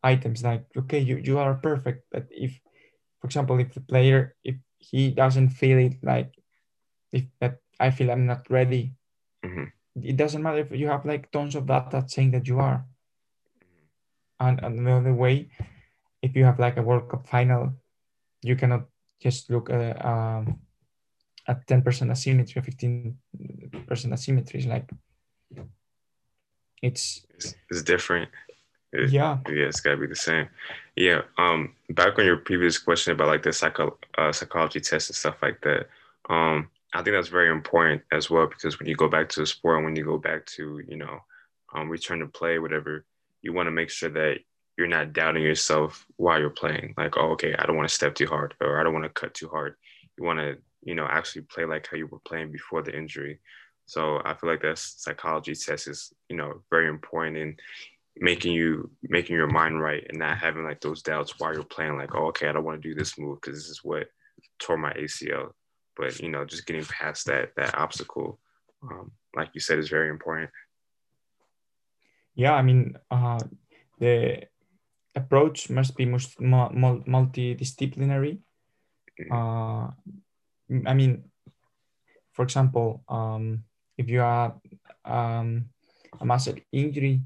[0.05, 2.05] items, like, okay, you, you are perfect.
[2.13, 2.61] But if,
[3.21, 6.37] for example, if the player, if he doesn't feel it like,
[7.11, 8.95] if that I feel I'm not ready
[9.45, 9.65] Mm-hmm.
[10.03, 12.85] It doesn't matter if you have like tons of data saying that you are.
[14.41, 15.51] And another way,
[16.23, 17.75] if you have like a World Cup final,
[18.43, 18.87] you cannot
[19.21, 20.59] just look at um,
[21.47, 24.61] at 10% asymmetry, 15% asymmetry.
[24.61, 24.91] It's like
[26.83, 27.25] it's,
[27.71, 28.31] it's different.
[28.95, 29.39] It, yeah.
[29.49, 30.49] Yeah, it's gotta be the same.
[30.97, 31.23] Yeah.
[31.37, 35.37] Um, back on your previous question about like the psycho uh, psychology test and stuff
[35.43, 35.89] like that.
[36.31, 39.47] Um, I think that's very important as well because when you go back to the
[39.47, 41.19] sport and when you go back to, you know,
[41.75, 43.05] um, return to play, whatever,
[43.43, 44.39] you want to make sure that
[44.79, 46.95] you're not doubting yourself while you're playing.
[46.97, 49.21] Like, oh, okay, I don't want to step too hard or I don't want to
[49.21, 49.75] cut too hard.
[50.17, 53.41] You want to, you know, actually play like how you were playing before the injury.
[53.87, 57.57] So I feel like that psychology test is, you know, very important in
[58.17, 61.97] making you making your mind right and not having like those doubts while you're playing.
[61.97, 64.07] Like, oh, okay, I don't want to do this move because this is what
[64.59, 65.53] tore my ACL
[65.97, 68.39] but you know just getting past that that obstacle
[68.83, 70.51] um, like you said is very important
[72.35, 73.41] yeah i mean uh,
[73.99, 74.43] the
[75.15, 78.39] approach must be most multidisciplinary
[79.21, 79.33] mm-hmm.
[79.33, 79.87] uh,
[80.91, 81.25] i mean
[82.33, 83.63] for example um,
[83.97, 84.55] if you have
[85.05, 85.67] um,
[86.21, 87.21] a muscle injury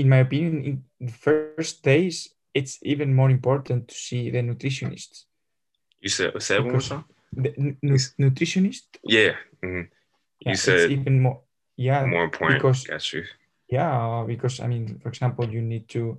[0.00, 0.74] in my opinion in
[1.06, 2.16] the first days
[2.54, 5.12] it's even more important to see the nutritionist.
[6.00, 7.76] you said, say one more time the
[8.18, 8.86] nutritionist.
[9.04, 9.36] Yeah.
[9.62, 9.82] Mm-hmm.
[10.40, 10.50] yeah.
[10.50, 11.40] You said even more.
[11.76, 12.04] Yeah.
[12.06, 12.60] More important.
[12.60, 13.24] Because Got you.
[13.70, 16.18] Yeah, because I mean, for example, you need to.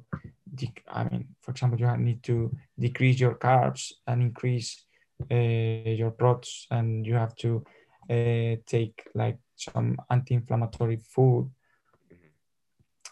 [0.88, 4.86] I mean, for example, you need to decrease your carbs and increase
[5.32, 7.66] uh, your proteins, and you have to
[8.10, 11.50] uh, take like some anti-inflammatory food.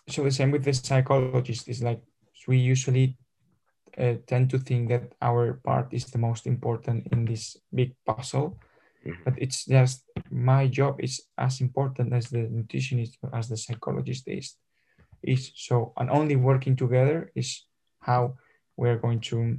[0.09, 2.01] So the same with the psychologist is like
[2.47, 3.17] we usually
[3.97, 8.57] uh, tend to think that our part is the most important in this big puzzle
[9.05, 9.23] mm-hmm.
[9.25, 14.55] but it's just my job is as important as the nutritionist as the psychologist is
[15.23, 17.65] is so and only working together is
[17.99, 18.35] how
[18.77, 19.57] we're going to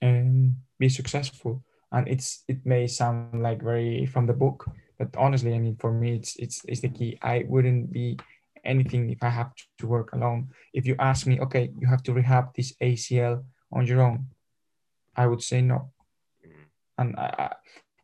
[0.00, 4.64] um, be successful and it's it may sound like very from the book
[5.02, 7.18] but honestly, I mean, for me, it's it's it's the key.
[7.22, 8.18] I wouldn't be
[8.64, 10.48] anything if I have to work alone.
[10.72, 14.26] If you ask me, okay, you have to rehab this ACL on your own,
[15.16, 15.92] I would say no.
[16.46, 16.64] Mm.
[16.98, 17.54] And I, I,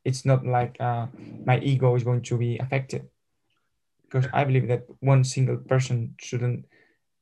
[0.05, 1.07] it's not like uh,
[1.45, 3.09] my ego is going to be affected
[4.03, 6.65] because I believe that one single person shouldn't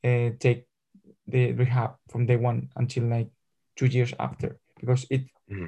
[0.04, 0.66] uh, take
[1.26, 3.28] the rehab from day one until like
[3.74, 5.66] two years after because it mm-hmm.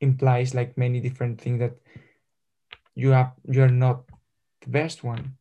[0.00, 1.74] implies like many different things that
[2.94, 4.04] you have you're not
[4.60, 5.36] the best one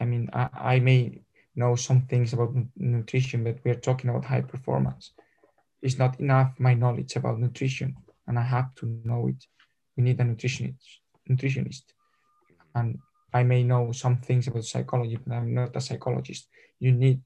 [0.00, 1.20] i mean i, I may
[1.54, 5.12] know some things about nutrition but we are talking about high performance
[5.82, 7.96] it's not enough my knowledge about nutrition
[8.26, 9.44] and i have to know it
[9.96, 10.98] we need a nutritionist
[11.28, 11.82] nutritionist
[12.74, 12.98] and
[13.32, 16.48] i may know some things about psychology but i'm not a psychologist
[16.78, 17.20] you need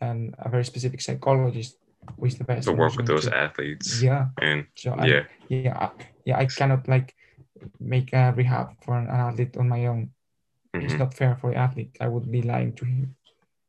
[0.00, 1.76] and a very specific psychologist
[2.16, 4.02] who is the best to work with those to, athletes.
[4.02, 4.28] Yeah.
[4.40, 5.90] And so yeah, I, yeah, I,
[6.24, 6.38] yeah.
[6.38, 7.14] I cannot like
[7.80, 10.10] make a rehab for an athlete on my own.
[10.74, 10.86] Mm-hmm.
[10.86, 11.96] It's not fair for the athlete.
[12.00, 13.16] I would be lying to him.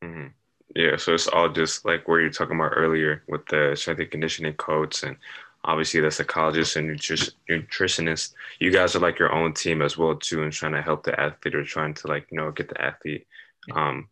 [0.03, 0.27] Mm-hmm.
[0.75, 4.11] Yeah, so it's all just like where you're talking about earlier with the strength and
[4.11, 5.17] conditioning coach and
[5.63, 8.33] obviously the psychologist and nutritionist.
[8.59, 11.19] You guys are like your own team as well too, and trying to help the
[11.19, 13.25] athlete or trying to like you know get the athlete
[13.73, 14.07] um,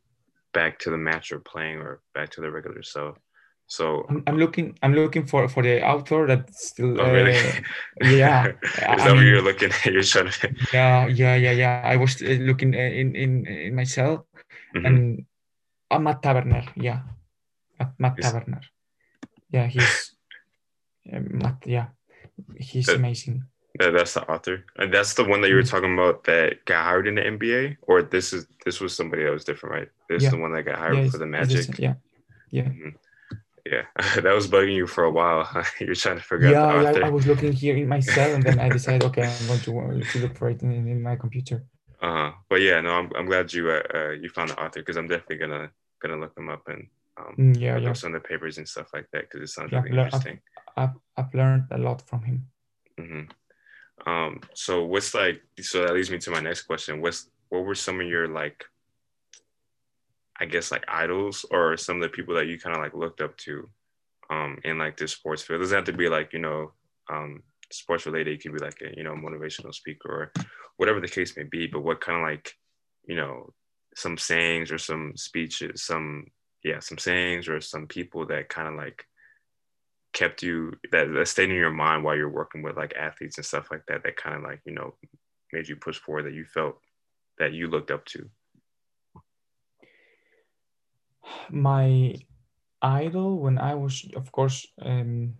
[0.53, 3.15] back to the match or playing or back to the regular so
[3.67, 7.35] so I'm, I'm looking i'm looking for for the author that's still oh, really?
[7.35, 7.51] uh,
[8.07, 11.81] yeah is that I what you're looking at you're trying to yeah yeah yeah yeah
[11.83, 14.23] i was uh, looking uh, in in in myself
[14.73, 14.85] mm-hmm.
[14.85, 15.25] and
[15.91, 17.01] uh, matt taberner yeah
[17.99, 18.61] matt he's, taberner
[19.51, 20.15] yeah he's
[21.11, 21.87] uh, matt yeah
[22.55, 23.43] he's that, amazing
[23.79, 24.65] yeah, that's the author.
[24.77, 25.69] And that's the one that you were mm-hmm.
[25.69, 29.31] talking about that got hired in the NBA, or this is this was somebody that
[29.31, 29.89] was different, right?
[30.09, 30.29] This yeah.
[30.29, 31.77] is the one that got hired yeah, for the Magic.
[31.77, 31.93] yeah,
[32.49, 32.89] yeah, mm-hmm.
[33.71, 33.85] Yeah.
[34.21, 35.47] that was bugging you for a while.
[35.79, 36.95] You're trying to figure yeah, out.
[36.95, 39.47] Yeah, I, I, was looking here in my cell, and then I decided, okay, I'm
[39.47, 41.65] going to, to look for it in, in my computer.
[42.01, 42.31] Uh huh.
[42.49, 45.07] But yeah, no, I'm, I'm glad you uh, uh you found the author because I'm
[45.07, 46.87] definitely gonna gonna look them up and
[47.17, 47.93] um mm, yeah, yeah.
[47.93, 50.39] some of the papers and stuff like that because it sounds yeah, really interesting.
[50.75, 52.47] I've, I've, I've learned a lot from him.
[52.99, 54.09] Mm-hmm.
[54.09, 57.01] Um, so what's like so that leads me to my next question.
[57.01, 58.63] What's what were some of your like
[60.39, 63.21] I guess like idols or some of the people that you kind of like looked
[63.21, 63.69] up to
[64.29, 65.59] um in like this sports field?
[65.59, 66.71] It doesn't have to be like, you know,
[67.09, 70.43] um sports related, it could be like a, you know, motivational speaker or
[70.77, 72.53] whatever the case may be, but what kind of like,
[73.05, 73.53] you know,
[73.95, 76.27] some sayings or some speeches, some
[76.63, 79.05] yeah, some sayings or some people that kind of like
[80.13, 83.45] kept you that, that stayed in your mind while you're working with like athletes and
[83.45, 84.95] stuff like that that kind of like you know
[85.53, 86.79] made you push forward that you felt
[87.37, 88.27] that you looked up to
[91.49, 92.15] my
[92.81, 95.33] idol when i was of course um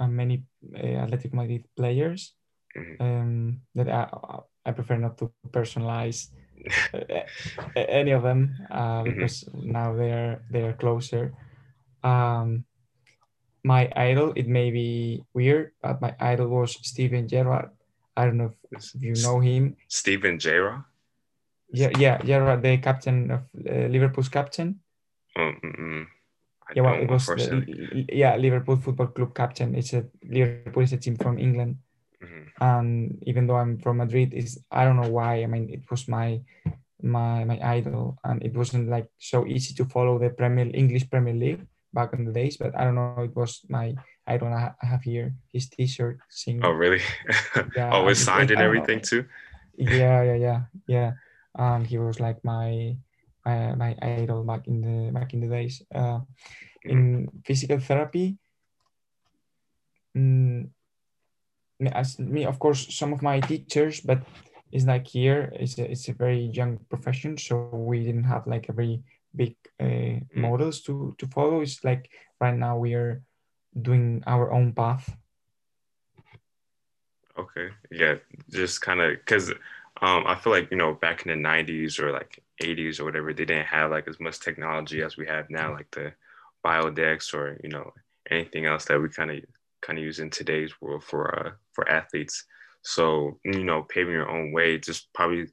[0.00, 0.42] many
[0.74, 2.32] uh, Atlético Madrid players
[2.72, 2.96] mm-hmm.
[3.02, 4.08] um that I,
[4.64, 6.32] I prefer not to personalize
[6.94, 7.20] uh,
[7.76, 9.12] any of them uh, mm-hmm.
[9.12, 9.70] because mm-hmm.
[9.70, 11.36] now they're they're closer
[12.02, 12.64] um
[13.64, 17.70] my idol, it may be weird, but my idol was Steven Gerrard.
[18.16, 19.76] I don't know if, if you know him.
[19.88, 20.84] Steven Gerrard?
[21.72, 24.80] Yeah, yeah, Gerrard, the captain of uh, Liverpool's captain.
[25.38, 26.06] Mm-mm.
[26.74, 29.74] yeah, well, it was the, yeah Liverpool Football Club captain.
[29.74, 31.76] It's a Liverpool is a team from England,
[32.22, 32.50] mm-hmm.
[32.60, 35.42] and even though I'm from Madrid, is I don't know why.
[35.42, 36.40] I mean, it was my
[37.02, 41.34] my my idol, and it wasn't like so easy to follow the Premier English Premier
[41.34, 43.22] League back in the days, but I don't know.
[43.22, 43.94] It was my
[44.26, 44.74] I don't know.
[44.82, 46.18] I have here his T-shirt.
[46.62, 47.02] Oh really?
[47.76, 49.10] Yeah, oh, it's signed and everything know.
[49.10, 49.24] too.
[49.76, 51.10] Yeah, yeah, yeah, yeah.
[51.58, 52.96] Um, he was like my
[53.44, 55.82] my idol back in the back in the days.
[55.94, 56.20] Uh,
[56.84, 58.38] in physical therapy,
[60.16, 60.70] mm,
[61.92, 64.22] as me, of course, some of my teachers, but
[64.72, 68.68] it's like here, it's a, it's a very young profession, so we didn't have like
[68.68, 69.02] a very
[69.34, 71.60] big uh, models to to follow.
[71.60, 73.22] It's like right now we are
[73.80, 75.16] doing our own path.
[77.38, 78.16] Okay, yeah,
[78.50, 79.52] just kind of because
[80.02, 83.32] um, I feel like you know back in the '90s or like '80s or whatever,
[83.32, 86.12] they didn't have like as much technology as we have now, like the
[86.64, 87.92] biodex or you know
[88.30, 89.38] anything else that we kind of
[89.82, 92.44] kind of use in today's world for uh, for athletes.
[92.82, 95.46] So you know, paving your own way, just probably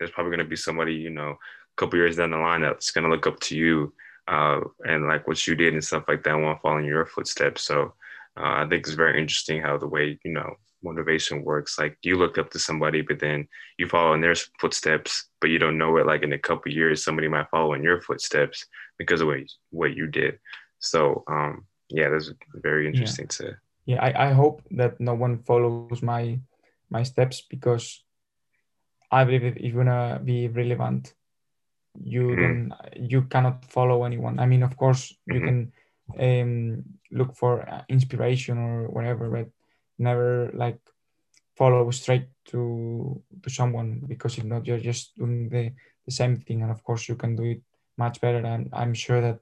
[0.00, 2.90] there's probably going to be somebody you know a couple years down the line that's
[2.90, 3.92] going to look up to you
[4.26, 7.06] uh, and like what you did and stuff like that want to follow in your
[7.06, 7.92] footsteps so
[8.36, 12.16] uh, i think it's very interesting how the way you know motivation works like you
[12.16, 13.46] look up to somebody but then
[13.78, 17.04] you follow in their footsteps but you don't know it like in a couple years
[17.04, 18.66] somebody might follow in your footsteps
[18.98, 20.38] because of what, what you did
[20.78, 23.46] so um yeah that's very interesting yeah.
[23.46, 23.56] to
[23.86, 26.40] yeah I, I hope that no one follows my
[26.90, 28.02] my steps because
[29.10, 31.14] I believe if you wanna be relevant,
[32.02, 32.72] you mm-hmm.
[32.94, 34.38] you cannot follow anyone.
[34.38, 35.34] I mean, of course, mm-hmm.
[35.34, 35.58] you can
[36.18, 39.48] um, look for uh, inspiration or whatever, but
[40.00, 40.80] never like
[41.56, 45.72] follow straight to to someone because if not, you're just doing the
[46.06, 46.62] the same thing.
[46.62, 47.62] And of course, you can do it
[47.96, 48.38] much better.
[48.38, 49.38] And I'm sure that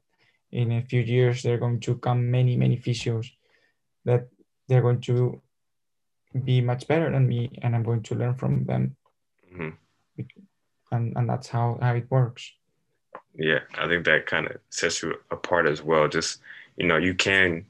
[0.51, 3.31] in a few years there are going to come many many physios
[4.05, 4.29] that
[4.67, 5.41] they're going to
[6.45, 8.97] be much better than me, and I'm going to learn from them.
[9.53, 9.71] Mm-hmm.
[10.91, 12.53] And and that's how how it works.
[13.35, 16.09] Yeah, I think that kind of sets you apart as well.
[16.09, 16.41] Just
[16.77, 17.65] you know, you can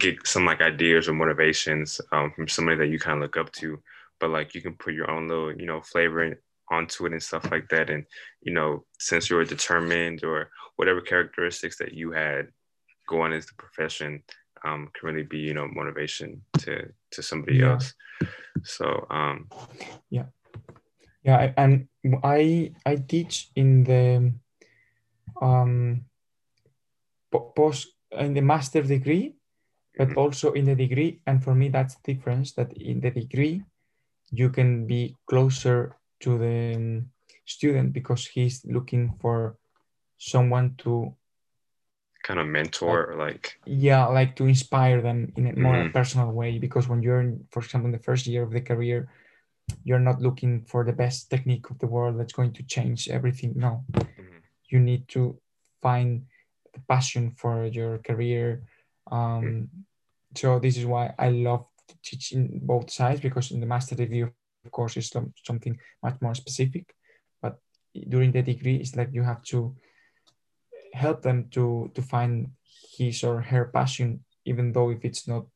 [0.00, 3.52] get some like ideas or motivations um, from somebody that you kind of look up
[3.52, 3.78] to,
[4.18, 6.36] but like you can put your own little you know flavor
[6.70, 7.90] onto it and stuff like that.
[7.90, 8.04] And
[8.42, 12.48] you know, since you're determined or whatever characteristics that you had
[13.08, 14.22] going into the profession,
[14.64, 17.72] um, can really be you know motivation to to somebody yeah.
[17.72, 17.94] else.
[18.64, 19.48] So um,
[20.10, 20.26] yeah,
[21.22, 21.88] yeah, and
[22.22, 24.32] I I teach in the
[25.40, 26.04] um
[27.30, 29.36] post in the master degree,
[29.96, 31.20] but also in the degree.
[31.26, 32.52] And for me, that's the difference.
[32.52, 33.62] That in the degree,
[34.30, 37.10] you can be closer to the um,
[37.46, 39.56] student because he's looking for
[40.18, 41.14] someone to
[42.22, 45.92] kind of mentor like, yeah like to inspire them in a more mm-hmm.
[45.92, 49.08] personal way because when you're in, for example in the first year of the career
[49.84, 53.54] you're not looking for the best technique of the world that's going to change everything
[53.56, 54.36] no mm-hmm.
[54.68, 55.38] you need to
[55.80, 56.26] find
[56.74, 58.62] the passion for your career
[59.10, 59.64] um, mm-hmm.
[60.34, 61.64] so this is why i love
[62.02, 64.32] teaching both sides because in the master degree of
[64.70, 65.12] course is
[65.44, 66.94] something much more specific
[67.42, 67.58] but
[68.08, 69.74] during the degree it's like you have to
[70.92, 72.50] help them to to find
[72.96, 75.46] his or her passion, even though if it's not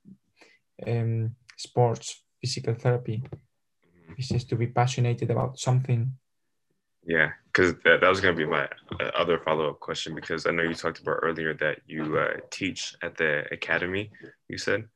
[0.86, 3.22] um, sports, physical therapy.
[4.16, 6.12] It's just to be passionate about something.
[7.06, 8.68] Yeah, because that, that was going to be my
[9.00, 12.38] uh, other follow up question because I know you talked about earlier that you uh,
[12.50, 14.10] teach at the academy.
[14.48, 14.88] You said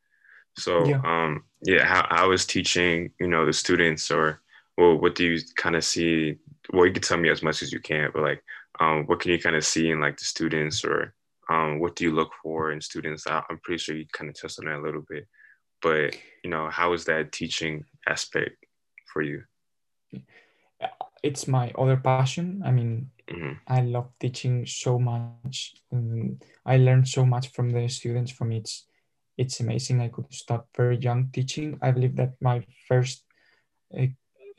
[0.57, 0.87] so.
[0.87, 1.01] Yeah.
[1.05, 1.85] Um, yeah.
[1.85, 3.11] How how is teaching?
[3.21, 4.41] You know, the students or
[4.79, 6.37] well, what do you kind of see?
[6.73, 8.43] Well, you can tell me as much as you can, but like,
[8.81, 11.15] um, what can you kind of see in like the students or
[11.51, 13.27] um, what do you look for in students?
[13.27, 15.27] I, am pretty sure you kind of touched on that a little bit,
[15.83, 18.57] but you know, how is that teaching aspect
[19.13, 19.43] for you?
[21.23, 22.63] It's my other passion.
[22.65, 23.53] I mean, mm-hmm.
[23.67, 25.75] I love teaching so much.
[25.91, 28.31] And I learned so much from the students.
[28.31, 28.87] From it's
[29.37, 30.01] it's amazing.
[30.01, 31.79] I could start very young teaching.
[31.81, 33.25] I believe that my first
[33.97, 34.07] uh,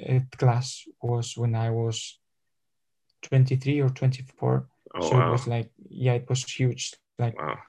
[0.07, 2.17] uh, class was when I was
[3.23, 4.67] 23 or 24.
[4.95, 5.27] Oh, so wow.
[5.27, 6.95] it was like, yeah, it was huge.
[7.19, 7.59] Like, wow.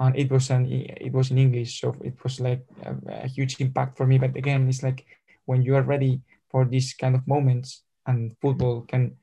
[0.00, 3.60] and it was an it was in English, so it was like a, a huge
[3.60, 4.18] impact for me.
[4.18, 5.06] But again, it's like
[5.46, 6.20] when you are ready
[6.50, 9.16] for these kind of moments, and football can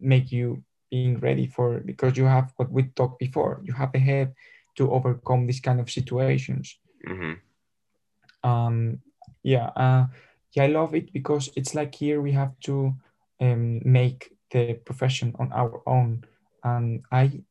[0.00, 3.60] make you being ready for because you have what we talked before.
[3.64, 4.34] You have the head
[4.76, 6.78] to overcome these kind of situations.
[7.06, 8.48] Mm-hmm.
[8.48, 9.00] Um,
[9.42, 10.06] yeah, uh,
[10.52, 12.94] yeah, I love it because it's like here we have to
[13.40, 16.24] um, make the profession on our own.
[16.64, 17.42] And I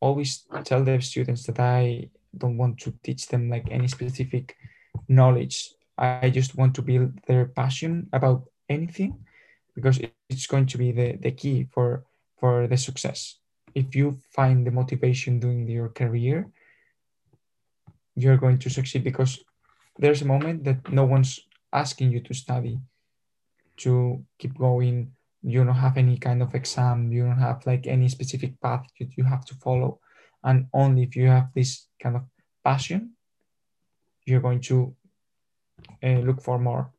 [0.00, 4.56] always tell the students that I don't want to teach them like any specific
[5.08, 5.74] knowledge.
[5.96, 9.24] I just want to build their passion about anything
[9.74, 12.04] because it's going to be the, the key for
[12.38, 13.38] for the success.
[13.74, 16.46] If you find the motivation doing your career,
[18.14, 19.42] you're going to succeed because
[19.98, 21.40] there's a moment that no one's
[21.72, 22.78] asking you to study,
[23.78, 25.12] to keep going,
[25.42, 27.10] you don't have any kind of exam.
[27.12, 29.98] You don't have like any specific path that you have to follow.
[30.42, 32.22] And only if you have this kind of
[32.62, 33.14] passion
[34.24, 34.94] you're going to
[36.02, 36.90] uh, look for more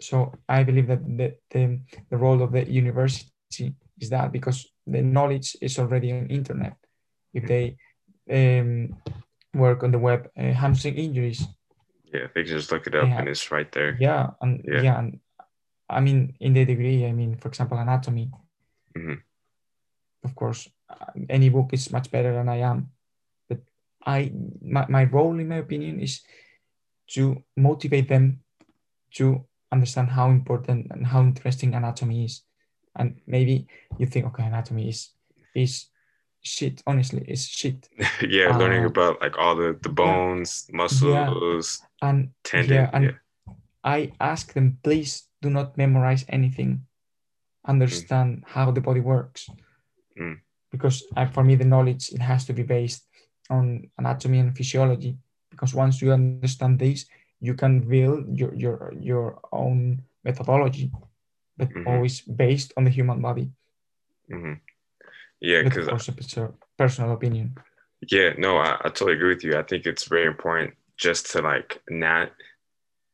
[0.00, 1.80] so i believe that the, the,
[2.10, 6.76] the role of the university is that because the knowledge is already on internet
[7.34, 7.76] if they
[8.30, 8.96] um,
[9.54, 11.46] work on the web uh, hamstring injuries
[12.12, 14.82] yeah they can just look it up have, and it's right there yeah and yeah,
[14.82, 15.20] yeah and
[15.88, 18.30] I mean, in the degree, I mean, for example, anatomy.
[18.96, 19.14] Mm-hmm.
[20.24, 20.68] Of course,
[21.28, 22.90] any book is much better than I am,
[23.48, 23.60] but
[24.04, 26.20] I my, my role, in my opinion, is
[27.14, 28.40] to motivate them
[29.14, 32.42] to understand how important and how interesting anatomy is.
[32.96, 33.66] And maybe
[33.98, 35.10] you think, okay, anatomy is
[35.54, 35.86] is
[36.42, 36.82] shit.
[36.86, 37.88] Honestly, it's shit.
[38.28, 42.74] yeah, uh, learning about like all the the bones, yeah, muscles, yeah, and tendon.
[42.74, 43.54] Yeah, and yeah.
[43.84, 46.88] I ask them, please do not memorize anything
[47.68, 48.48] understand mm.
[48.48, 49.48] how the body works
[50.18, 50.36] mm.
[50.72, 53.06] because uh, for me the knowledge it has to be based
[53.50, 55.16] on anatomy and physiology
[55.50, 57.06] because once you understand this
[57.40, 60.90] you can build your your, your own methodology
[61.58, 61.86] but Mhm.
[61.86, 63.50] always based on the human body.
[64.30, 64.54] hmm
[65.40, 67.56] Yeah, because of it's a personal opinion.
[68.10, 69.58] Yeah, no, I, I totally agree with you.
[69.58, 72.30] I think it's very important just to like not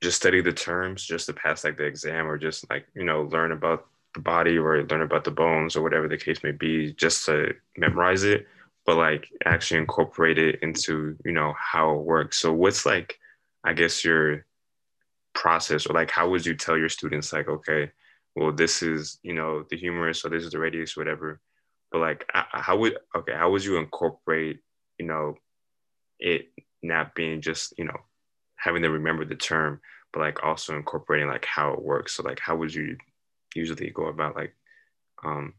[0.03, 3.22] just study the terms just to pass like the exam or just like, you know,
[3.22, 6.93] learn about the body or learn about the bones or whatever the case may be,
[6.93, 8.47] just to memorize it,
[8.85, 12.39] but like actually incorporate it into, you know, how it works.
[12.39, 13.18] So what's like,
[13.65, 14.47] I guess your
[15.35, 17.91] process or like how would you tell your students like, okay,
[18.37, 21.41] well, this is, you know, the humerus or this is the radius, whatever.
[21.91, 24.61] But like, how would okay, how would you incorporate
[24.99, 25.37] you know,
[26.19, 26.49] it
[26.83, 27.99] not being just, you know,
[28.57, 29.81] having to remember the term,
[30.12, 32.17] but like also incorporating like how it works.
[32.17, 32.97] So like how would you
[33.55, 34.55] usually go about like
[35.25, 35.55] um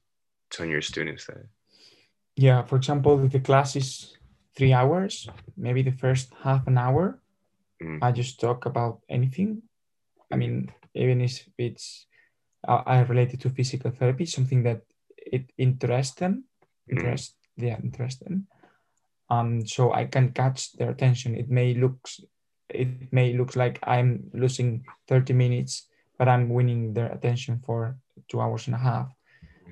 [0.49, 1.45] telling your students that?
[2.35, 4.17] Yeah, for example, if the class is
[4.55, 5.27] three hours,
[5.57, 7.19] maybe the first half an hour,
[7.85, 7.99] Mm.
[8.01, 9.61] I just talk about anything.
[10.31, 12.07] I mean, even if it's
[12.67, 14.81] uh, I related to physical therapy, something that
[15.17, 16.45] it interests them,
[16.89, 16.97] Mm.
[16.97, 18.47] interest, yeah, interest them.
[19.29, 21.35] Um, so I can catch their attention.
[21.35, 22.21] It may looks,
[22.69, 27.97] it may looks like I'm losing 30 minutes, but I'm winning their attention for
[28.29, 29.09] two hours and a half.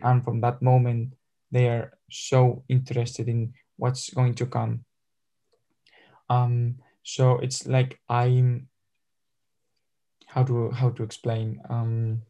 [0.02, 1.14] And from that moment,
[1.52, 4.86] they are so interested in what's going to come.
[6.30, 8.70] Um, so it's like I'm
[10.28, 12.22] how to how to explain um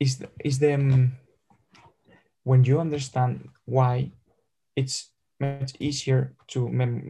[0.00, 1.12] is the, is the um,
[2.44, 4.12] when you understand why
[4.76, 5.10] it's
[5.40, 7.06] much easier to mem-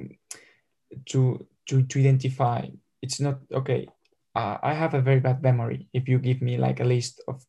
[1.06, 2.66] to to to identify
[3.02, 3.88] it's not okay
[4.34, 7.44] uh, i have a very bad memory if you give me like a list of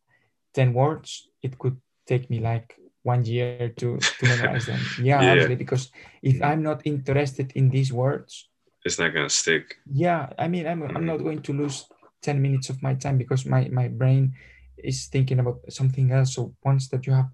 [0.53, 1.77] 10 words it could
[2.07, 5.31] take me like one year to to memorize them yeah, Yeah.
[5.31, 6.43] honestly because if Mhm.
[6.43, 8.48] i'm not interested in these words
[8.85, 9.77] It's not gonna stick.
[9.91, 11.05] yeah i mean i'm, I'm Mhm.
[11.05, 11.85] not going to lose
[12.21, 14.33] 10 minutes of my time because my my brain
[14.77, 17.29] is thinking about something else so once that you have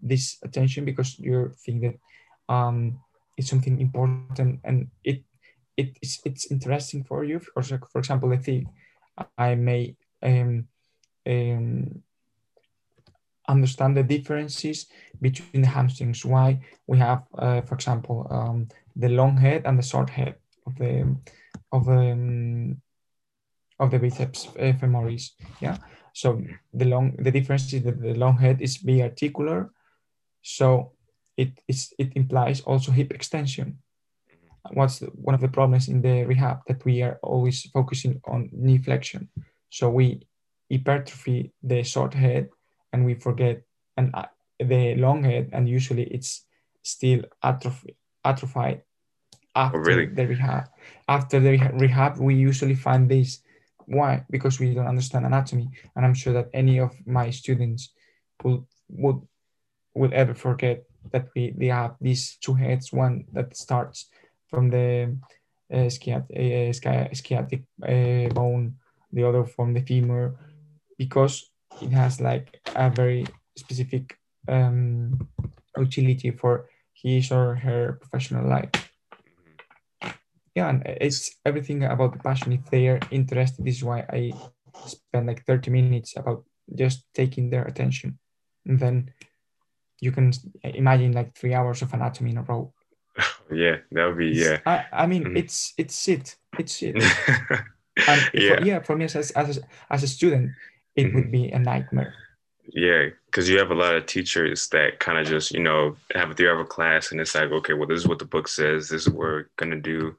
[0.00, 1.96] this attention because you think that
[2.52, 2.98] um
[3.36, 5.24] it's something important and it
[5.76, 7.62] it is it's interesting for you for,
[7.92, 8.68] for example i think
[9.38, 10.66] i may um
[11.26, 12.02] um
[13.48, 14.86] understand the differences
[15.20, 19.82] between the hamstrings why we have uh, for example um, the long head and the
[19.82, 20.34] short head
[20.66, 21.16] of the
[21.72, 22.80] of the um,
[23.78, 25.76] of the biceps uh, femoris yeah?
[26.12, 26.40] So
[26.72, 29.70] the long the difference is that the long head is biarticular
[30.42, 30.92] so
[31.36, 33.78] it is it implies also hip extension.
[34.72, 38.50] What's the, one of the problems in the rehab that we are always focusing on
[38.52, 39.28] knee flexion.
[39.70, 40.26] So we
[40.70, 42.48] hypertrophy the short head
[42.92, 43.62] and we forget
[43.96, 44.26] and uh,
[44.58, 46.46] the long head and usually it's
[46.82, 48.82] still atrophy atrophied
[49.54, 50.06] after really?
[50.06, 50.64] the rehab
[51.08, 53.40] after the rehab we usually find this.
[53.86, 54.24] Why?
[54.30, 57.92] Because we don't understand anatomy and i'm sure that any of my students
[58.42, 59.20] will would
[59.94, 64.06] will ever forget that we, we have these two heads one that starts
[64.48, 65.16] from the
[65.72, 68.74] uh, sciat- uh, sciatic uh, bone
[69.12, 70.34] the other from the femur
[70.98, 71.50] because
[71.80, 73.26] it has like a very
[73.56, 75.28] specific um,
[75.78, 78.83] utility for his or her professional life
[80.54, 84.32] yeah and it's everything about the passion if they are interested this is why i
[84.86, 86.44] spend like 30 minutes about
[86.74, 88.18] just taking their attention.
[88.66, 89.10] And then
[90.00, 90.32] you can
[90.62, 92.72] imagine like three hours of anatomy in a row.
[93.52, 94.58] Yeah, that would be yeah.
[94.64, 95.38] i, I mean Mhm.
[95.38, 96.36] it's it's it.
[96.58, 96.96] It's it.
[98.08, 98.56] And yeah.
[98.56, 98.82] for, yeah.
[98.82, 100.50] for me as, as, as, a, as a student
[100.96, 102.14] it would be a nightmare.
[102.72, 106.30] Yeah, because you have a lot of teachers that kind of just, you know, have
[106.30, 108.88] a three hour class and it's like, okay, well, this is what the book says,
[108.88, 110.16] this is what we're gonna do,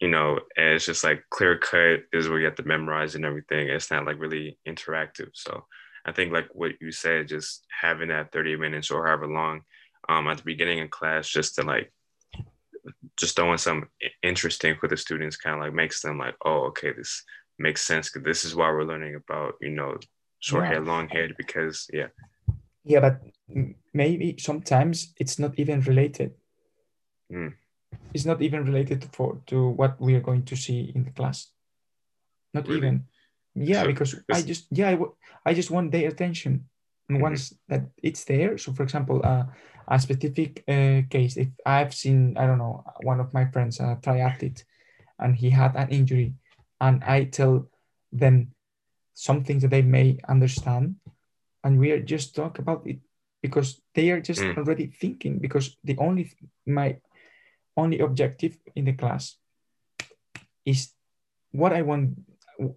[0.00, 3.24] you know, and it's just like clear cut, is where you have to memorize and
[3.24, 3.68] everything.
[3.68, 5.30] It's not like really interactive.
[5.34, 5.64] So
[6.04, 9.62] I think like what you said, just having that 30 minutes or however long
[10.08, 11.92] um, at the beginning of class, just to like
[13.18, 13.88] just throwing some
[14.22, 17.24] interesting for the students kind of like makes them like, oh, okay, this
[17.58, 19.96] makes sense because this is why we're learning about, you know,
[20.40, 20.70] short Yeah.
[20.70, 22.08] hair, long hair, because yeah.
[22.84, 23.20] yeah but
[23.92, 26.32] maybe sometimes it's not even related
[27.32, 27.54] Mm.
[28.14, 31.52] It's not even related for to what we are going to see in the class
[32.54, 32.78] not Really?
[32.78, 33.04] even
[33.54, 36.68] yeah So because i just yeah I, I just want their attention
[37.08, 37.22] and Mhm.
[37.22, 39.44] once that it's there so for example uh,
[39.88, 43.96] a specific uh, case if i've seen i don't know one of my friends a
[44.02, 44.64] triathlete
[45.18, 46.34] and he had an injury
[46.80, 47.68] and i tell
[48.12, 48.48] them
[49.14, 50.96] something that they may understand
[51.64, 52.98] and we are just talk about it
[53.42, 54.58] because they are just Mm.
[54.58, 56.30] already thinking because the only
[56.66, 56.96] my
[57.76, 59.36] only objective in the class
[60.64, 60.92] is
[61.52, 62.18] what I want.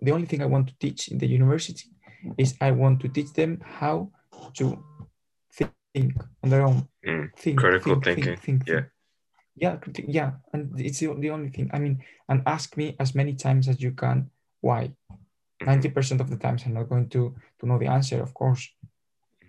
[0.01, 1.89] The only thing I want to teach in the university
[2.37, 4.11] is I want to teach them how
[4.55, 4.83] to
[5.93, 6.13] think
[6.43, 6.87] on their own.
[7.05, 7.35] Mm.
[7.35, 8.37] Think, Critical think, thinking.
[8.37, 8.83] Think, Yeah.
[9.55, 9.77] Yeah,
[10.07, 11.69] yeah, and it's the, only thing.
[11.73, 14.31] I mean, and ask me as many times as you can
[14.61, 14.93] why.
[15.11, 15.65] Mhm.
[15.67, 18.21] Ninety percent of the times, I'm not going to to know the answer.
[18.21, 18.63] Of course,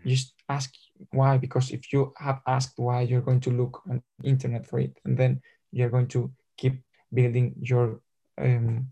[0.05, 0.74] just ask
[1.10, 4.98] why because if you have asked why, you're going to look on internet for it,
[5.05, 5.40] and then
[5.72, 6.82] you're going to keep
[7.12, 8.01] building your
[8.39, 8.89] um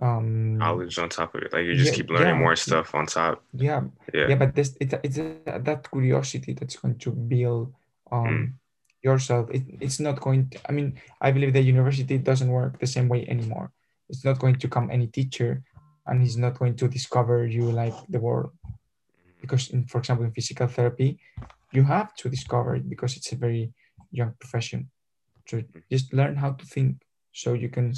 [0.00, 1.52] um Knowledge on top of it.
[1.52, 2.40] Like you just Yeah, keep learning yeah.
[2.40, 3.42] more stuff on top.
[3.52, 3.82] yeah
[4.14, 4.28] Yeah.
[4.28, 7.74] yeah but this it, it's uh that curiosity that's going to build
[8.10, 8.52] um Mm.
[9.04, 12.86] yourself it, it's not going to i mean i believe that university doesn't work the
[12.86, 13.68] same way anymore
[14.08, 15.60] it's not going to come any teacher
[16.06, 18.52] and he's not going to discover you like the world
[19.42, 21.18] because in for example in physical therapy
[21.72, 23.72] you have to discover it because it's a very
[24.10, 24.90] young profession
[25.48, 27.02] so just learn how to think
[27.32, 27.92] so you can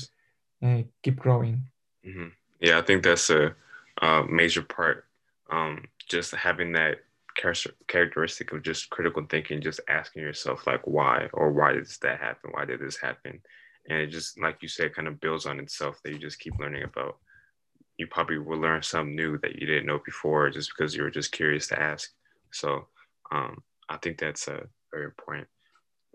[0.64, 1.56] uh, keep growing
[2.04, 2.28] hmm
[2.60, 3.54] Yeah, I think that's a,
[4.02, 5.06] uh major part.
[5.50, 6.98] Um, just having that
[7.88, 12.50] characteristic of just critical thinking, just asking yourself like why or why did that happen?
[12.52, 13.40] Why did this happen?
[13.88, 16.58] And it just like you said, kind of builds on itself that you just keep
[16.58, 17.18] learning about.
[17.96, 21.10] You probably will learn something new that you didn't know before just because you were
[21.10, 22.10] just curious to ask.
[22.50, 22.86] So
[23.30, 25.48] um, I think that's uh, very important.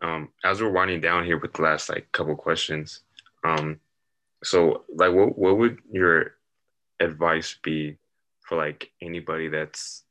[0.01, 3.01] Um, as we're winding down here with the last like couple questions,
[3.43, 3.79] um,
[4.43, 6.35] so like what what would your
[6.99, 7.97] advice be
[8.41, 10.03] for like anybody that's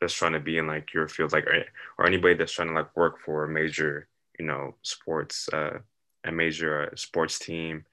[0.00, 2.96] that's trying to be in like your field like or, anybody that's trying to like
[2.96, 4.08] work for a major
[4.38, 5.78] you know sports uh
[6.24, 7.84] a major uh, sports team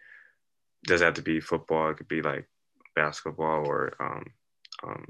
[0.86, 2.48] does have to be football it could be like
[3.04, 4.26] basketball or um
[4.88, 5.04] um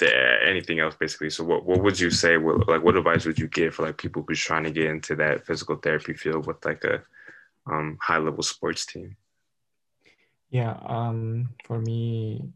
[0.00, 0.10] the,
[0.52, 3.48] anything else basically so what, what would you say what, like what advice would you
[3.48, 6.82] give for like people who's trying to get into that physical therapy field with like
[6.84, 6.96] a
[7.72, 9.16] um, high level sports team
[10.50, 12.48] Yeah, um, for me,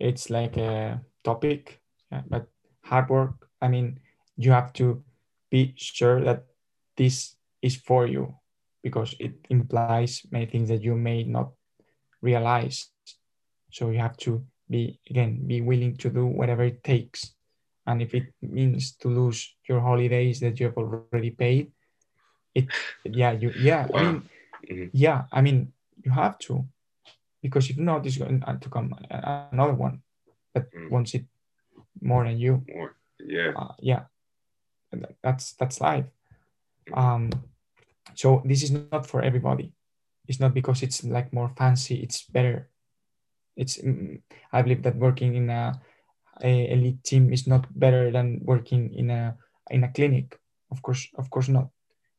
[0.00, 1.80] it's like a topic,
[2.10, 2.48] yeah, but
[2.80, 3.48] hard work.
[3.60, 4.00] I mean,
[4.36, 5.04] you have to
[5.50, 6.44] be sure that
[6.96, 8.40] this is for you
[8.82, 11.52] because it implies many things that you may not
[12.22, 12.88] realize.
[13.76, 14.40] So you have to
[14.70, 17.36] be, again, be willing to do whatever it takes.
[17.86, 21.72] And if it means to lose your holidays that you have already paid,
[22.54, 22.72] it,
[23.04, 24.00] yeah, you, yeah, I Wow.
[24.00, 24.22] mean,
[24.72, 24.90] Mhm.
[24.94, 25.72] yeah, I mean,
[26.04, 26.64] you have to,
[27.42, 28.96] because if not, it's going to come
[29.52, 30.00] another one
[30.54, 30.90] that Mm.
[30.90, 31.26] wants it
[32.00, 32.64] more than you.
[32.74, 34.02] more yeah Uh, yeah,
[35.22, 36.08] that's that's life.
[36.94, 37.28] Um,
[38.14, 39.72] so this is not for everybody.
[40.28, 42.00] It's not because it's like more fancy.
[42.02, 42.70] It's better.
[43.56, 44.20] It's mm,
[44.52, 45.80] I believe that working in a,
[46.42, 49.36] a elite team is not better than working in a
[49.70, 50.38] in a clinic.
[50.70, 51.68] Of course, of course not.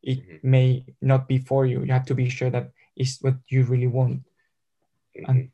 [0.03, 0.43] It Mhm.
[0.43, 1.83] may not be for you.
[1.83, 4.23] You have to be sure that it's what you really want
[5.17, 5.51] Mhm.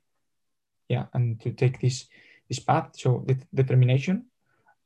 [0.89, 2.07] yeah and to take this
[2.49, 4.25] this path so the determination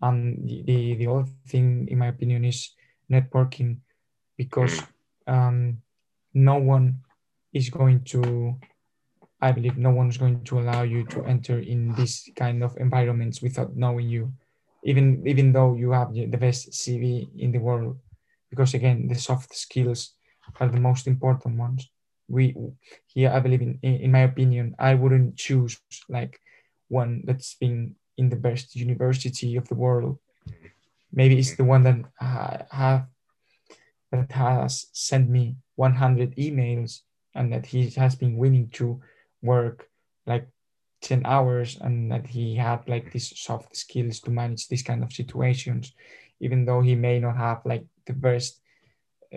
[0.02, 2.76] and the, the the other thing in my opinion is
[3.12, 3.78] networking
[4.38, 4.82] because
[5.28, 5.82] um
[6.34, 7.02] no one
[7.54, 8.56] is going to
[9.42, 12.76] i believe no one is going to allow you to enter in this kind of
[12.78, 14.32] environments without knowing you
[14.84, 17.98] even even though you have the best cv in the world.
[18.50, 20.14] Because again the soft skills
[20.60, 21.90] are the most important ones.
[22.28, 22.56] We
[23.06, 26.40] here i believe in in my opinion i wouldn't choose like
[26.90, 30.20] one that's been in the best university of the world.
[31.12, 32.00] Maybe it's the one that
[32.72, 33.08] have
[34.12, 37.02] that has sent me 100 emails
[37.36, 39.02] and that he has been willing to
[39.42, 39.90] work
[40.26, 40.48] like
[41.02, 45.14] 10 hours and that he had like these soft skills to manage these kind of
[45.14, 45.94] situations
[46.40, 48.62] even though he may not have like the best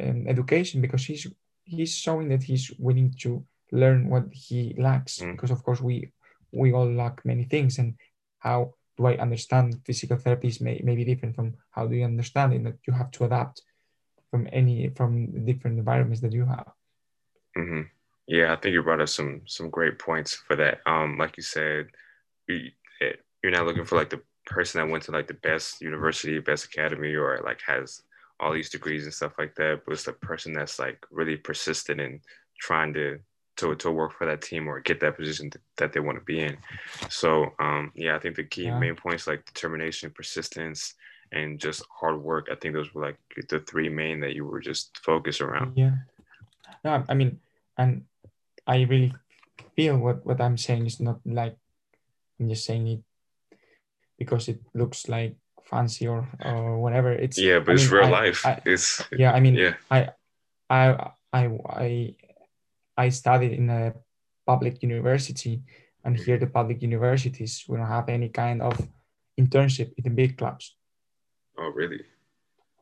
[0.00, 1.26] um, education because he's
[1.64, 5.32] he's showing that he's willing to learn what he lacks Mm.
[5.32, 6.10] because of course we
[6.52, 7.94] we all lack many things and
[8.38, 12.52] how do i understand physical therapies may, may be different from how do you understand
[12.52, 13.62] it that you have to adapt
[14.30, 16.68] from any from different environments that you have
[17.56, 17.82] hmm
[18.30, 20.78] Yeah, I think you brought up some some great points for that.
[20.86, 21.88] Um, like you said,
[22.46, 22.70] you,
[23.02, 26.38] eh, you're not looking for like the person that went to like the best university,
[26.38, 28.02] best academy, or like has
[28.38, 29.82] all these degrees and stuff like that.
[29.84, 32.20] But it's the person that's like really persistent in
[32.60, 33.18] trying to
[33.56, 36.24] to to work for that team or get that position th- that they want to
[36.24, 36.56] be in.
[37.08, 38.78] So um, yeah, I think the key Yeah.
[38.78, 40.94] main points like determination, persistence,
[41.32, 42.46] and just hard work.
[42.52, 45.76] I think those were like the three main that you were just focused around.
[45.76, 45.94] yeah
[46.84, 47.40] no i mean
[47.76, 48.04] and
[48.70, 49.12] i really
[49.76, 51.56] feel what what i'm saying is not like
[52.38, 53.02] i'm just saying it
[54.18, 55.34] because it looks like
[55.70, 58.40] fancy or or whatever it's Yeah, but I it's mean, real I- life.
[58.46, 59.74] I- it's yeah i mean yeah.
[59.90, 59.98] I,
[60.70, 60.82] I
[61.32, 61.42] i
[61.86, 61.90] i
[62.96, 63.94] i studied in a
[64.46, 65.62] public university
[66.04, 68.74] and here the public universities we don't have any kind of
[69.38, 70.76] internship in the big clubs
[71.58, 72.02] Oh, really?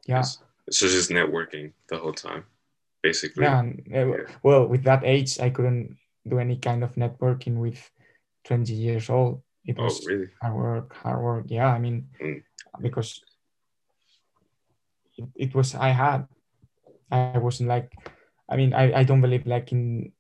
[0.07, 2.45] yeah It's, it's just networking the whole time,
[3.03, 3.45] basically.
[3.45, 3.63] yeah,
[3.95, 5.97] uh, well with that age i couldn't
[6.29, 7.91] do any kind of networking with
[8.45, 10.29] 20 years old it Oh, was really?
[10.43, 12.43] hard work hard work yeah i mean Mm.
[12.81, 13.23] because
[15.17, 16.27] it, it was i had
[17.11, 17.93] i wasn't like
[18.49, 20.13] i mean i, I don't believe like in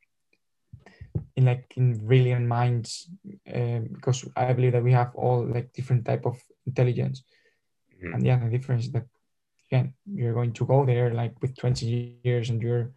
[1.36, 3.08] in like in brilliant minds
[3.54, 6.36] uh, because i believe that we have all like different type of
[6.66, 7.22] intelligence
[8.02, 8.14] Mhm.
[8.14, 9.06] and yeah the difference is that
[9.70, 12.90] again you're going to go there like with 20 years and you're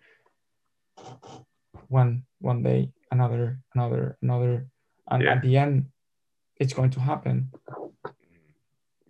[1.87, 4.67] one one day another another another
[5.09, 5.31] and Yeah.
[5.33, 5.85] at the end
[6.57, 7.51] it's going to happen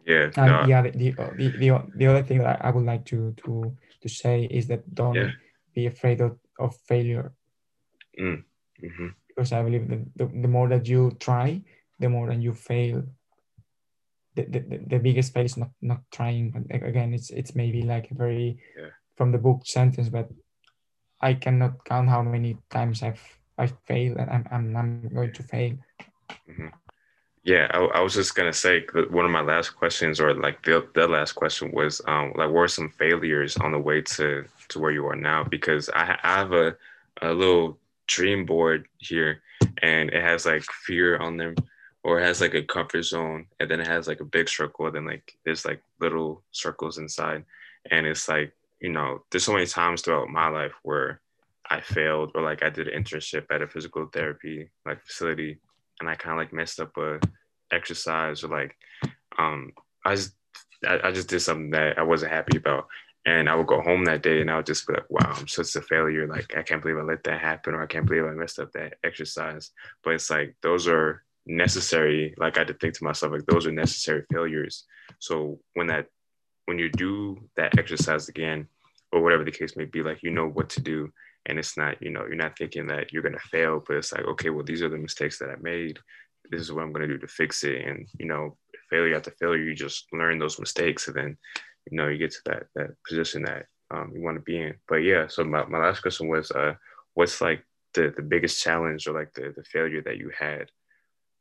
[0.05, 0.31] Yeah.
[0.35, 3.33] and no, yeah the, the, the, the, the other thing that I would like to
[3.45, 5.31] to to say is that don't Yeah.
[5.75, 7.31] be afraid of, of failure
[8.19, 8.43] mhm.
[9.27, 11.61] because I believe that the, the more that you try,
[11.99, 13.03] the more that you fail.
[14.35, 16.51] The, the, the- biggest fail is not not trying.
[16.51, 18.91] But again, it's it's maybe like a very Yeah.
[19.17, 20.29] from the book sentence, but
[21.19, 23.21] I cannot count how many times I've
[23.57, 25.77] I've failed and I'm I'm, I'm going to fail.
[27.43, 30.61] Yeah, I, I was just gonna say that one of my last questions, or like
[30.63, 34.79] the the last question, was um like were some failures on the way to to
[34.79, 35.43] where you are now?
[35.43, 36.75] Because I, I have a
[37.21, 39.41] a little dream board here,
[39.81, 41.55] and it has like fear on them,
[42.03, 44.88] or it has like a comfort zone, and then it has like a big circle,
[44.88, 47.44] and then like there's like little circles inside,
[47.90, 51.22] and it's like you know there's so many times throughout my life where
[51.69, 55.60] I failed, or like I did an internship at a physical therapy like facility
[56.02, 57.19] and I kind of like messed up a
[57.72, 58.76] exercise or like
[59.38, 59.72] um
[60.03, 60.34] I just
[60.86, 62.88] I, I just did something that I wasn't happy about.
[63.23, 65.48] And I would go home that day and I would just be like, wow, I'm
[65.48, 66.28] such a failure.
[66.28, 68.72] Like I can't believe I let that happen or I can't believe I messed up
[68.72, 69.69] that exercise.
[70.03, 72.34] But it's like those are necessary.
[72.38, 74.85] Like I had to think to myself, like those are necessary failures.
[75.19, 76.07] So when that
[76.65, 78.68] when you do that exercise again,
[79.11, 81.11] or whatever the case may be, like you know what to do
[81.45, 84.11] and it's not you know you're not thinking that you're going to fail but it's
[84.11, 85.97] like okay well these are the mistakes that i made
[86.49, 88.55] this is what i'm going to do to fix it and you know
[88.89, 91.38] failure after failure you just learn those mistakes and then
[91.89, 94.73] you know you get to that that position that um, you want to be in
[94.88, 96.73] but yeah so my, my last question was uh
[97.13, 97.63] what's like
[97.93, 100.69] the the biggest challenge or like the the failure that you had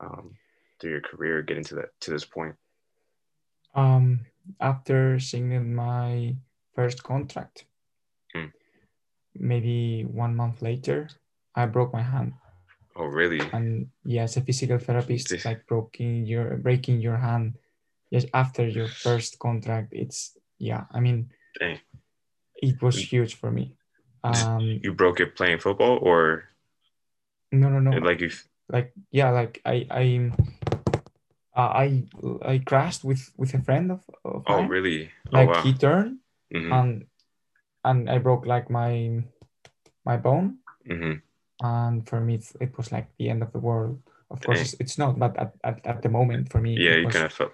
[0.00, 0.34] um
[0.80, 2.54] through your career getting to that to this point?
[3.74, 4.26] Um,
[4.60, 6.34] after signing my
[6.74, 7.66] first contract,
[8.34, 8.50] Hmm.
[9.34, 11.08] maybe one month later,
[11.54, 12.34] I broke my hand.
[12.96, 13.40] oh really?
[13.52, 17.58] And yes a physical therapist like breaking your breaking your hand.
[18.10, 21.78] Yes after your first contract it's yeah i mean Dang.
[22.60, 23.76] it was huge for me.
[24.24, 26.50] Um you broke it playing football or
[27.52, 27.96] no no no.
[28.02, 28.30] Like you
[28.70, 30.30] like yeah like i i
[31.56, 32.04] uh, i
[32.42, 34.68] i crashed with with a friend of, of oh mine.
[34.68, 35.10] really?
[35.32, 35.62] Like oh wow.
[35.62, 36.18] he turned
[36.52, 37.04] hmm and
[37.84, 39.22] and i broke like my
[40.04, 40.58] my bone.
[40.86, 41.20] Hmm
[41.62, 44.00] and for me it's, it was like the end of the world.
[44.30, 47.00] Of course it's, it's not but at, at, at the moment for me yeah it
[47.00, 47.52] you was- kind of felt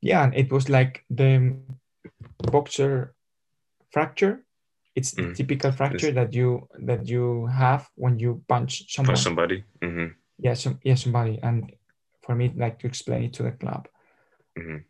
[0.00, 1.52] yeah and it was like the
[2.50, 3.14] boxer
[3.90, 4.44] fracture.
[4.96, 5.34] It's the Mm.
[5.34, 9.16] typical fracture that you that you have when you punch someone.
[9.16, 9.64] for somebody.
[9.82, 11.72] Hmm yeah some, yeah somebody and
[12.22, 13.88] for me like to explain it to the club
[14.58, 14.84] Mhm.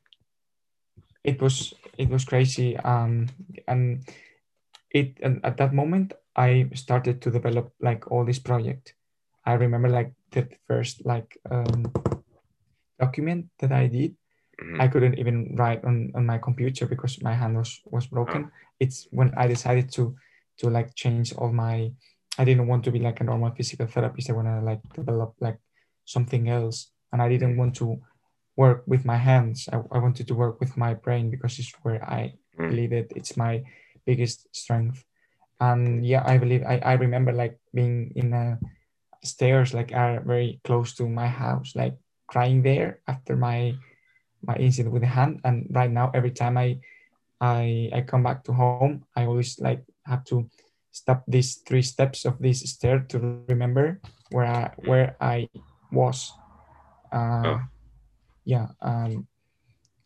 [1.24, 3.28] it was it was crazy um
[3.66, 4.04] and
[4.90, 8.94] it and at that moment i started to develop like all this project
[9.44, 11.92] i remember like the first like um
[12.98, 14.14] document that i did
[14.62, 14.80] Mhm.
[14.80, 18.52] I couldn't even write on, on my computer because my hand was was broken.
[18.78, 20.14] It's when I decided to
[20.58, 21.90] to like change all my.
[22.38, 24.30] I didn't want to be like a normal physical therapist.
[24.30, 25.58] I want to like develop like
[26.04, 28.00] something else, and I didn't want to
[28.56, 29.68] work with my hands.
[29.72, 32.70] I, I wanted to work with my brain because it's where I Mm.
[32.70, 33.62] believe that it's my
[34.06, 35.04] biggest strength.
[35.58, 38.58] And yeah, I believe I, I remember like being in a
[39.24, 41.96] stairs like are very close to my house, like
[42.28, 43.74] crying there after my
[44.42, 46.78] my incident with the hand and right now every time i
[47.40, 50.44] i i come back to home i always like have to
[50.94, 53.18] stop these three steps of this stair to
[53.50, 53.98] remember
[54.30, 55.50] where i where i
[55.90, 56.30] was
[57.10, 57.60] uh Oh.
[58.46, 59.26] yeah um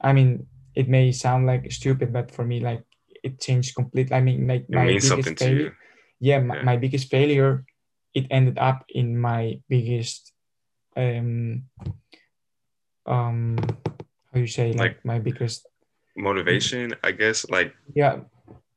[0.00, 2.80] i mean it may sound like stupid but for me like
[3.22, 5.76] it changed completely i mean like it my biggest failure
[6.20, 6.64] yeah my, Yeah.
[6.64, 7.64] my biggest failure
[8.16, 10.32] it ended up in my biggest
[10.96, 11.68] um
[13.06, 13.56] um
[14.32, 15.68] how you say like, Like- my biggest
[16.16, 18.24] motivation i guess like yeah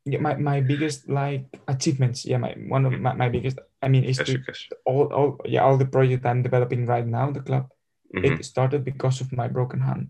[0.05, 4.03] yeah my, my biggest like achievements yeah my one of my, my biggest I mean,
[4.03, 4.39] it's to,
[4.85, 7.69] all, all, yeah, all the project I'm developing right now, the club,
[8.13, 8.33] mm-hmm.
[8.33, 10.09] it started because of my broken hand.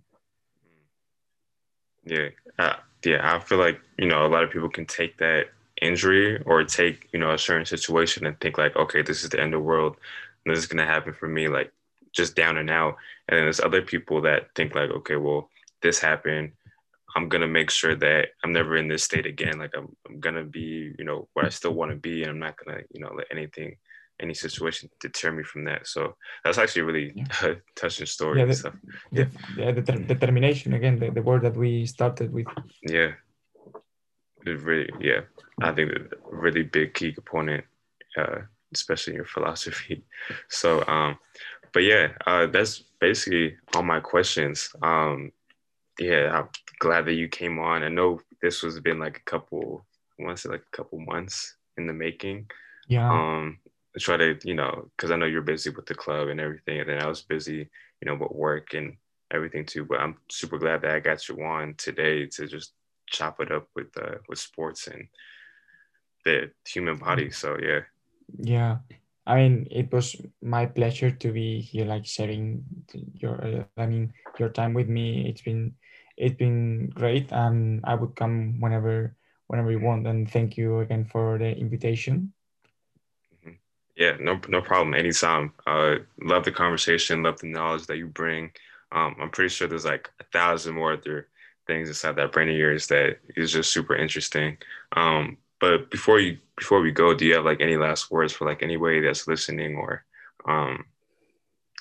[2.06, 3.36] Yeah, uh, yeah.
[3.36, 5.46] I feel like you know a lot of people can take that
[5.82, 9.40] injury or take you know a certain situation and think like, okay, this is the
[9.40, 9.96] end of the world.
[10.46, 11.72] This is gonna happen for me, like
[12.12, 12.98] just down and out.
[13.30, 15.50] And then there's other people that think like, okay, well,
[15.82, 16.52] this happened.
[17.16, 19.60] I'm gonna make sure that I'm never in this state again.
[19.60, 22.40] Like I'm, I'm gonna be, you know, where I still want to be, and I'm
[22.40, 23.78] not gonna, you know, let anything,
[24.20, 25.88] any situation deter me from that.
[25.88, 27.54] So that's actually a really yeah.
[27.76, 28.40] touching story.
[28.40, 28.74] Yeah, the,
[29.12, 29.26] yeah.
[29.58, 32.48] yeah the, determination again, the, the word that we started with.
[32.84, 33.12] Yeah,
[34.46, 35.22] it really, yeah,
[35.62, 37.66] I think a really big key component,
[38.18, 38.40] uh,
[38.74, 40.04] especially in your philosophy.
[40.50, 41.18] So, um,
[41.74, 44.70] but yeah, uh, that's basically all my questions.
[44.82, 45.32] Um,
[46.02, 46.50] yeah, I'm
[46.80, 47.84] glad that you came on.
[47.84, 49.86] I know this was been like a couple,
[50.20, 52.50] I want to say like a couple months in the making.
[52.88, 53.10] Yeah.
[53.12, 53.60] Um,
[54.00, 56.90] try to, you know, because I know you're busy with the club and everything, and
[56.90, 57.70] then I was busy,
[58.02, 58.98] you know, with work and
[59.32, 59.86] everything too.
[59.86, 62.74] But I'm super glad that I got you on today to just
[63.06, 65.08] chop it up with uh, with sports and
[66.26, 67.30] the human body.
[67.30, 67.82] So yeah.
[68.40, 68.78] Yeah,
[69.28, 72.64] I mean, it was my pleasure to be here, like sharing
[73.14, 75.30] your, uh, I mean, your time with me.
[75.30, 75.76] It's been,
[76.18, 79.16] it's been great, and I would come whenever,
[79.48, 80.08] whenever you want.
[80.08, 82.34] And thank you again for the invitation.
[83.36, 83.56] Mm-hmm.
[83.96, 84.94] Yeah, no, no problem.
[84.94, 85.54] Anytime.
[85.66, 87.24] Uh, love the conversation.
[87.24, 88.52] Love the knowledge that you bring.
[88.92, 91.28] Um, I'm pretty sure there's like a thousand more other
[91.68, 94.58] things inside that brain of yours that is just super interesting.
[94.94, 98.46] Um, but before you before we go, do you have like any last words for
[98.46, 100.04] like anybody that's listening or
[100.46, 100.86] um,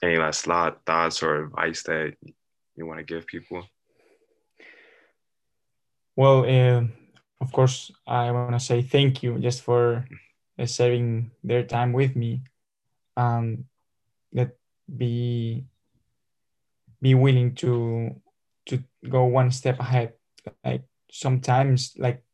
[0.03, 2.15] any last thought, thoughts or advice that
[2.77, 3.65] you want to give people?
[6.17, 6.85] Well, uh,
[7.41, 10.07] of course, I want to say thank you just for
[10.59, 12.43] uh, sharing their time with me.
[13.17, 13.65] Um,
[14.33, 14.57] that
[14.87, 15.65] be
[17.01, 18.21] be willing to
[18.67, 20.15] to go one step ahead.
[20.65, 22.25] Like sometimes, like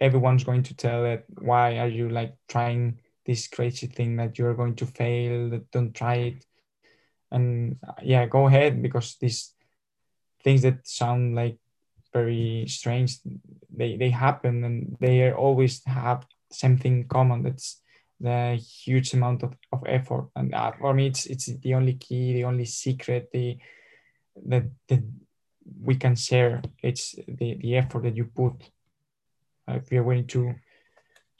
[0.00, 4.54] everyone's going to tell it why are you like trying this crazy thing that you're
[4.54, 6.44] going to fail That don't try it
[7.30, 9.54] and yeah go ahead because these
[10.44, 11.58] things that sound like
[12.16, 13.10] very strange.
[13.78, 17.42] They they happen and they always have something common.
[17.42, 17.82] That's
[18.20, 20.30] the huge amount of, of effort.
[20.36, 23.58] And uh, for me it's it's the only key the only secret the
[24.46, 25.02] that that
[25.88, 26.62] we can share.
[26.82, 28.54] It's the the effort that you put.
[29.68, 30.54] If we are willing to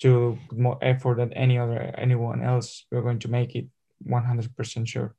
[0.02, 3.66] to put more effort than any other anyone else, we're going to make it
[4.04, 5.14] 100% sure.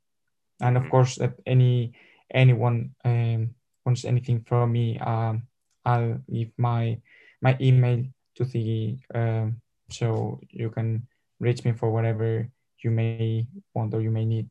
[0.59, 0.91] And of mm-hmm.
[0.91, 1.93] course, that any
[2.29, 3.55] anyone um,
[3.88, 5.43] wants anything from me, um,
[5.85, 6.99] I'll leave my
[7.41, 8.03] my email
[8.35, 11.07] to the um, so you can
[11.39, 12.49] reach me for whatever
[12.84, 14.49] you may want or you may need.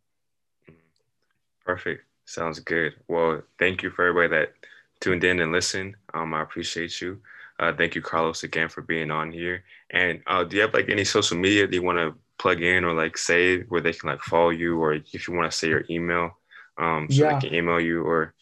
[1.64, 2.04] Perfect.
[2.24, 2.94] Sounds good.
[3.08, 4.54] Well, thank you for everybody that
[5.00, 5.94] tuned in and listened.
[6.14, 7.20] Um, I appreciate you.
[7.60, 9.64] Uh, thank you, Carlos, again for being on here.
[9.90, 12.84] And uh, do you have like any social media that you want to plug in
[12.84, 15.68] or like say where they can like follow you, or if you want to say
[15.68, 16.38] your email,
[16.78, 17.34] um, so yeah.
[17.34, 18.32] they can email you or.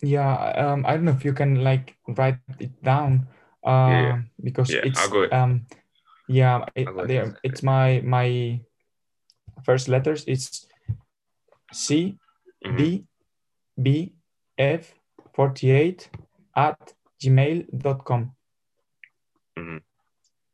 [0.00, 3.26] Yeah, um, I don't know if you can like write it down.
[3.64, 4.18] Um, yeah.
[4.42, 5.00] because yeah, it's
[5.32, 5.66] um,
[6.28, 8.60] yeah, it, there, it's my my
[9.64, 10.24] first letters.
[10.26, 10.66] It's
[11.72, 12.18] C
[12.64, 12.76] mm-hmm.
[12.76, 13.04] D
[13.80, 14.14] B
[14.56, 14.94] F
[15.34, 16.08] forty eight
[16.54, 18.32] at gmail.com.
[19.58, 19.78] Mm-hmm.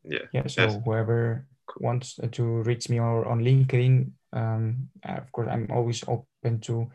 [0.05, 0.27] Yeah.
[0.33, 0.47] Yeah.
[0.47, 0.77] So That's...
[0.85, 1.47] whoever
[1.81, 6.91] wants to reach me or on LinkedIn, um, of course, I'm always open to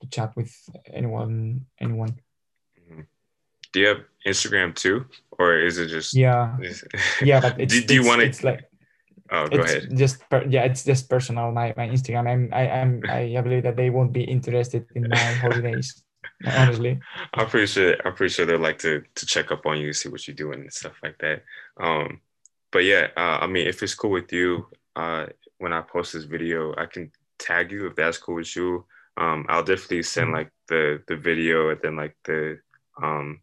[0.00, 0.52] to chat with
[0.92, 1.66] anyone.
[1.80, 2.18] Anyone.
[2.80, 3.02] Mm-hmm.
[3.72, 5.06] Do you have Instagram too,
[5.38, 6.14] or is it just?
[6.14, 6.56] Yeah.
[7.22, 8.26] yeah, but do, do you want to?
[8.26, 8.64] It's like.
[9.30, 9.96] Oh, go it's ahead.
[9.96, 11.52] Just per, yeah, it's just personal.
[11.52, 12.26] My my Instagram.
[12.26, 16.02] I'm I, I'm I believe that they won't be interested in my holidays
[16.46, 17.00] honestly.
[17.34, 20.08] I'm pretty sure I'm pretty sure they like to to check up on you, see
[20.08, 21.42] what you're doing and stuff like that.
[21.78, 22.20] Um,
[22.70, 24.66] but yeah, uh, I mean, if it's cool with you,
[24.96, 25.26] uh,
[25.58, 28.84] when I post this video, I can tag you if that's cool with you.
[29.18, 32.58] Um, I'll definitely send like the the video and then like the
[33.02, 33.40] um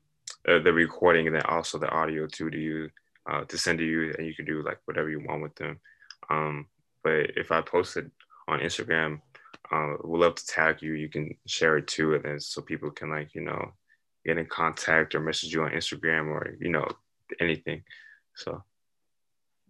[0.47, 2.89] uh, the recording and then also the audio too to you
[3.29, 5.79] uh, to send to you, and you can do like whatever you want with them.
[6.29, 6.67] Um,
[7.03, 8.09] but if I post it
[8.47, 9.21] on Instagram,
[9.71, 10.93] uh, we'd love to tag you.
[10.93, 13.73] You can share it too, and then so people can like you know
[14.25, 16.87] get in contact or message you on Instagram or you know
[17.39, 17.83] anything.
[18.35, 18.63] So.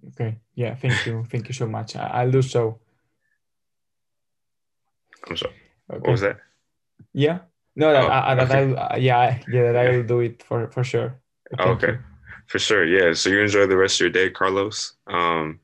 [0.10, 0.38] Okay.
[0.53, 0.76] Yeah.
[0.76, 1.26] Thank you.
[1.32, 1.95] thank you so much.
[1.95, 2.80] I, will do so.
[5.27, 5.56] I'm sorry.
[5.91, 5.99] Okay.
[5.99, 6.38] What was that?
[7.14, 7.40] Yeah.
[7.76, 8.76] No, that, oh, I, I, okay.
[8.76, 11.20] I, yeah, yeah, that I will do it for for sure.
[11.60, 11.88] okay.
[11.94, 11.99] You.
[12.48, 12.86] For sure.
[12.86, 13.14] Yeah.
[13.14, 14.94] So you enjoy the rest of your day, Carlos.
[15.07, 15.60] Um,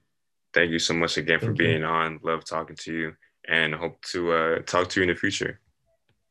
[0.53, 1.65] thank you so much again for Thank you.
[1.68, 2.19] being on.
[2.23, 3.14] Love talking to you,
[3.48, 5.60] and hope to uh, talk to you in the future.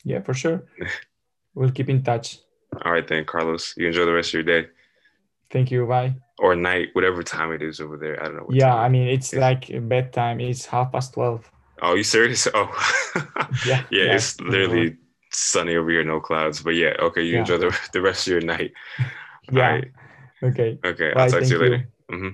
[0.05, 0.65] Yeah, for sure.
[1.55, 2.39] we'll keep in touch.
[2.85, 3.75] All right, then, Carlos.
[3.77, 4.69] You enjoy the rest of your day
[5.51, 5.85] Thank you.
[5.87, 6.15] Bye.
[6.39, 8.23] or night, whatever time it is over there.
[8.23, 8.43] I don't know.
[8.45, 9.39] What Yeah, I mean it's is.
[9.39, 10.41] like bedtime.
[10.41, 11.51] It's half past twelve.
[11.83, 12.47] Oh, you serious?
[12.55, 12.71] Oh,
[13.63, 14.03] Yeah, yeah.
[14.03, 14.97] yeah, It's literally
[15.33, 16.63] sunny over here, no clouds.
[16.63, 17.23] But yeah, okay.
[17.23, 17.39] You Yeah.
[17.39, 18.73] enjoy the the rest of your night.
[19.51, 19.73] Yeah.
[19.73, 19.91] Right.
[20.43, 20.81] Okay.
[20.85, 21.13] Okay.
[21.13, 21.33] Bye.
[21.33, 21.63] I'll talk Thank to you you.
[21.63, 21.89] later.
[22.11, 22.29] hmm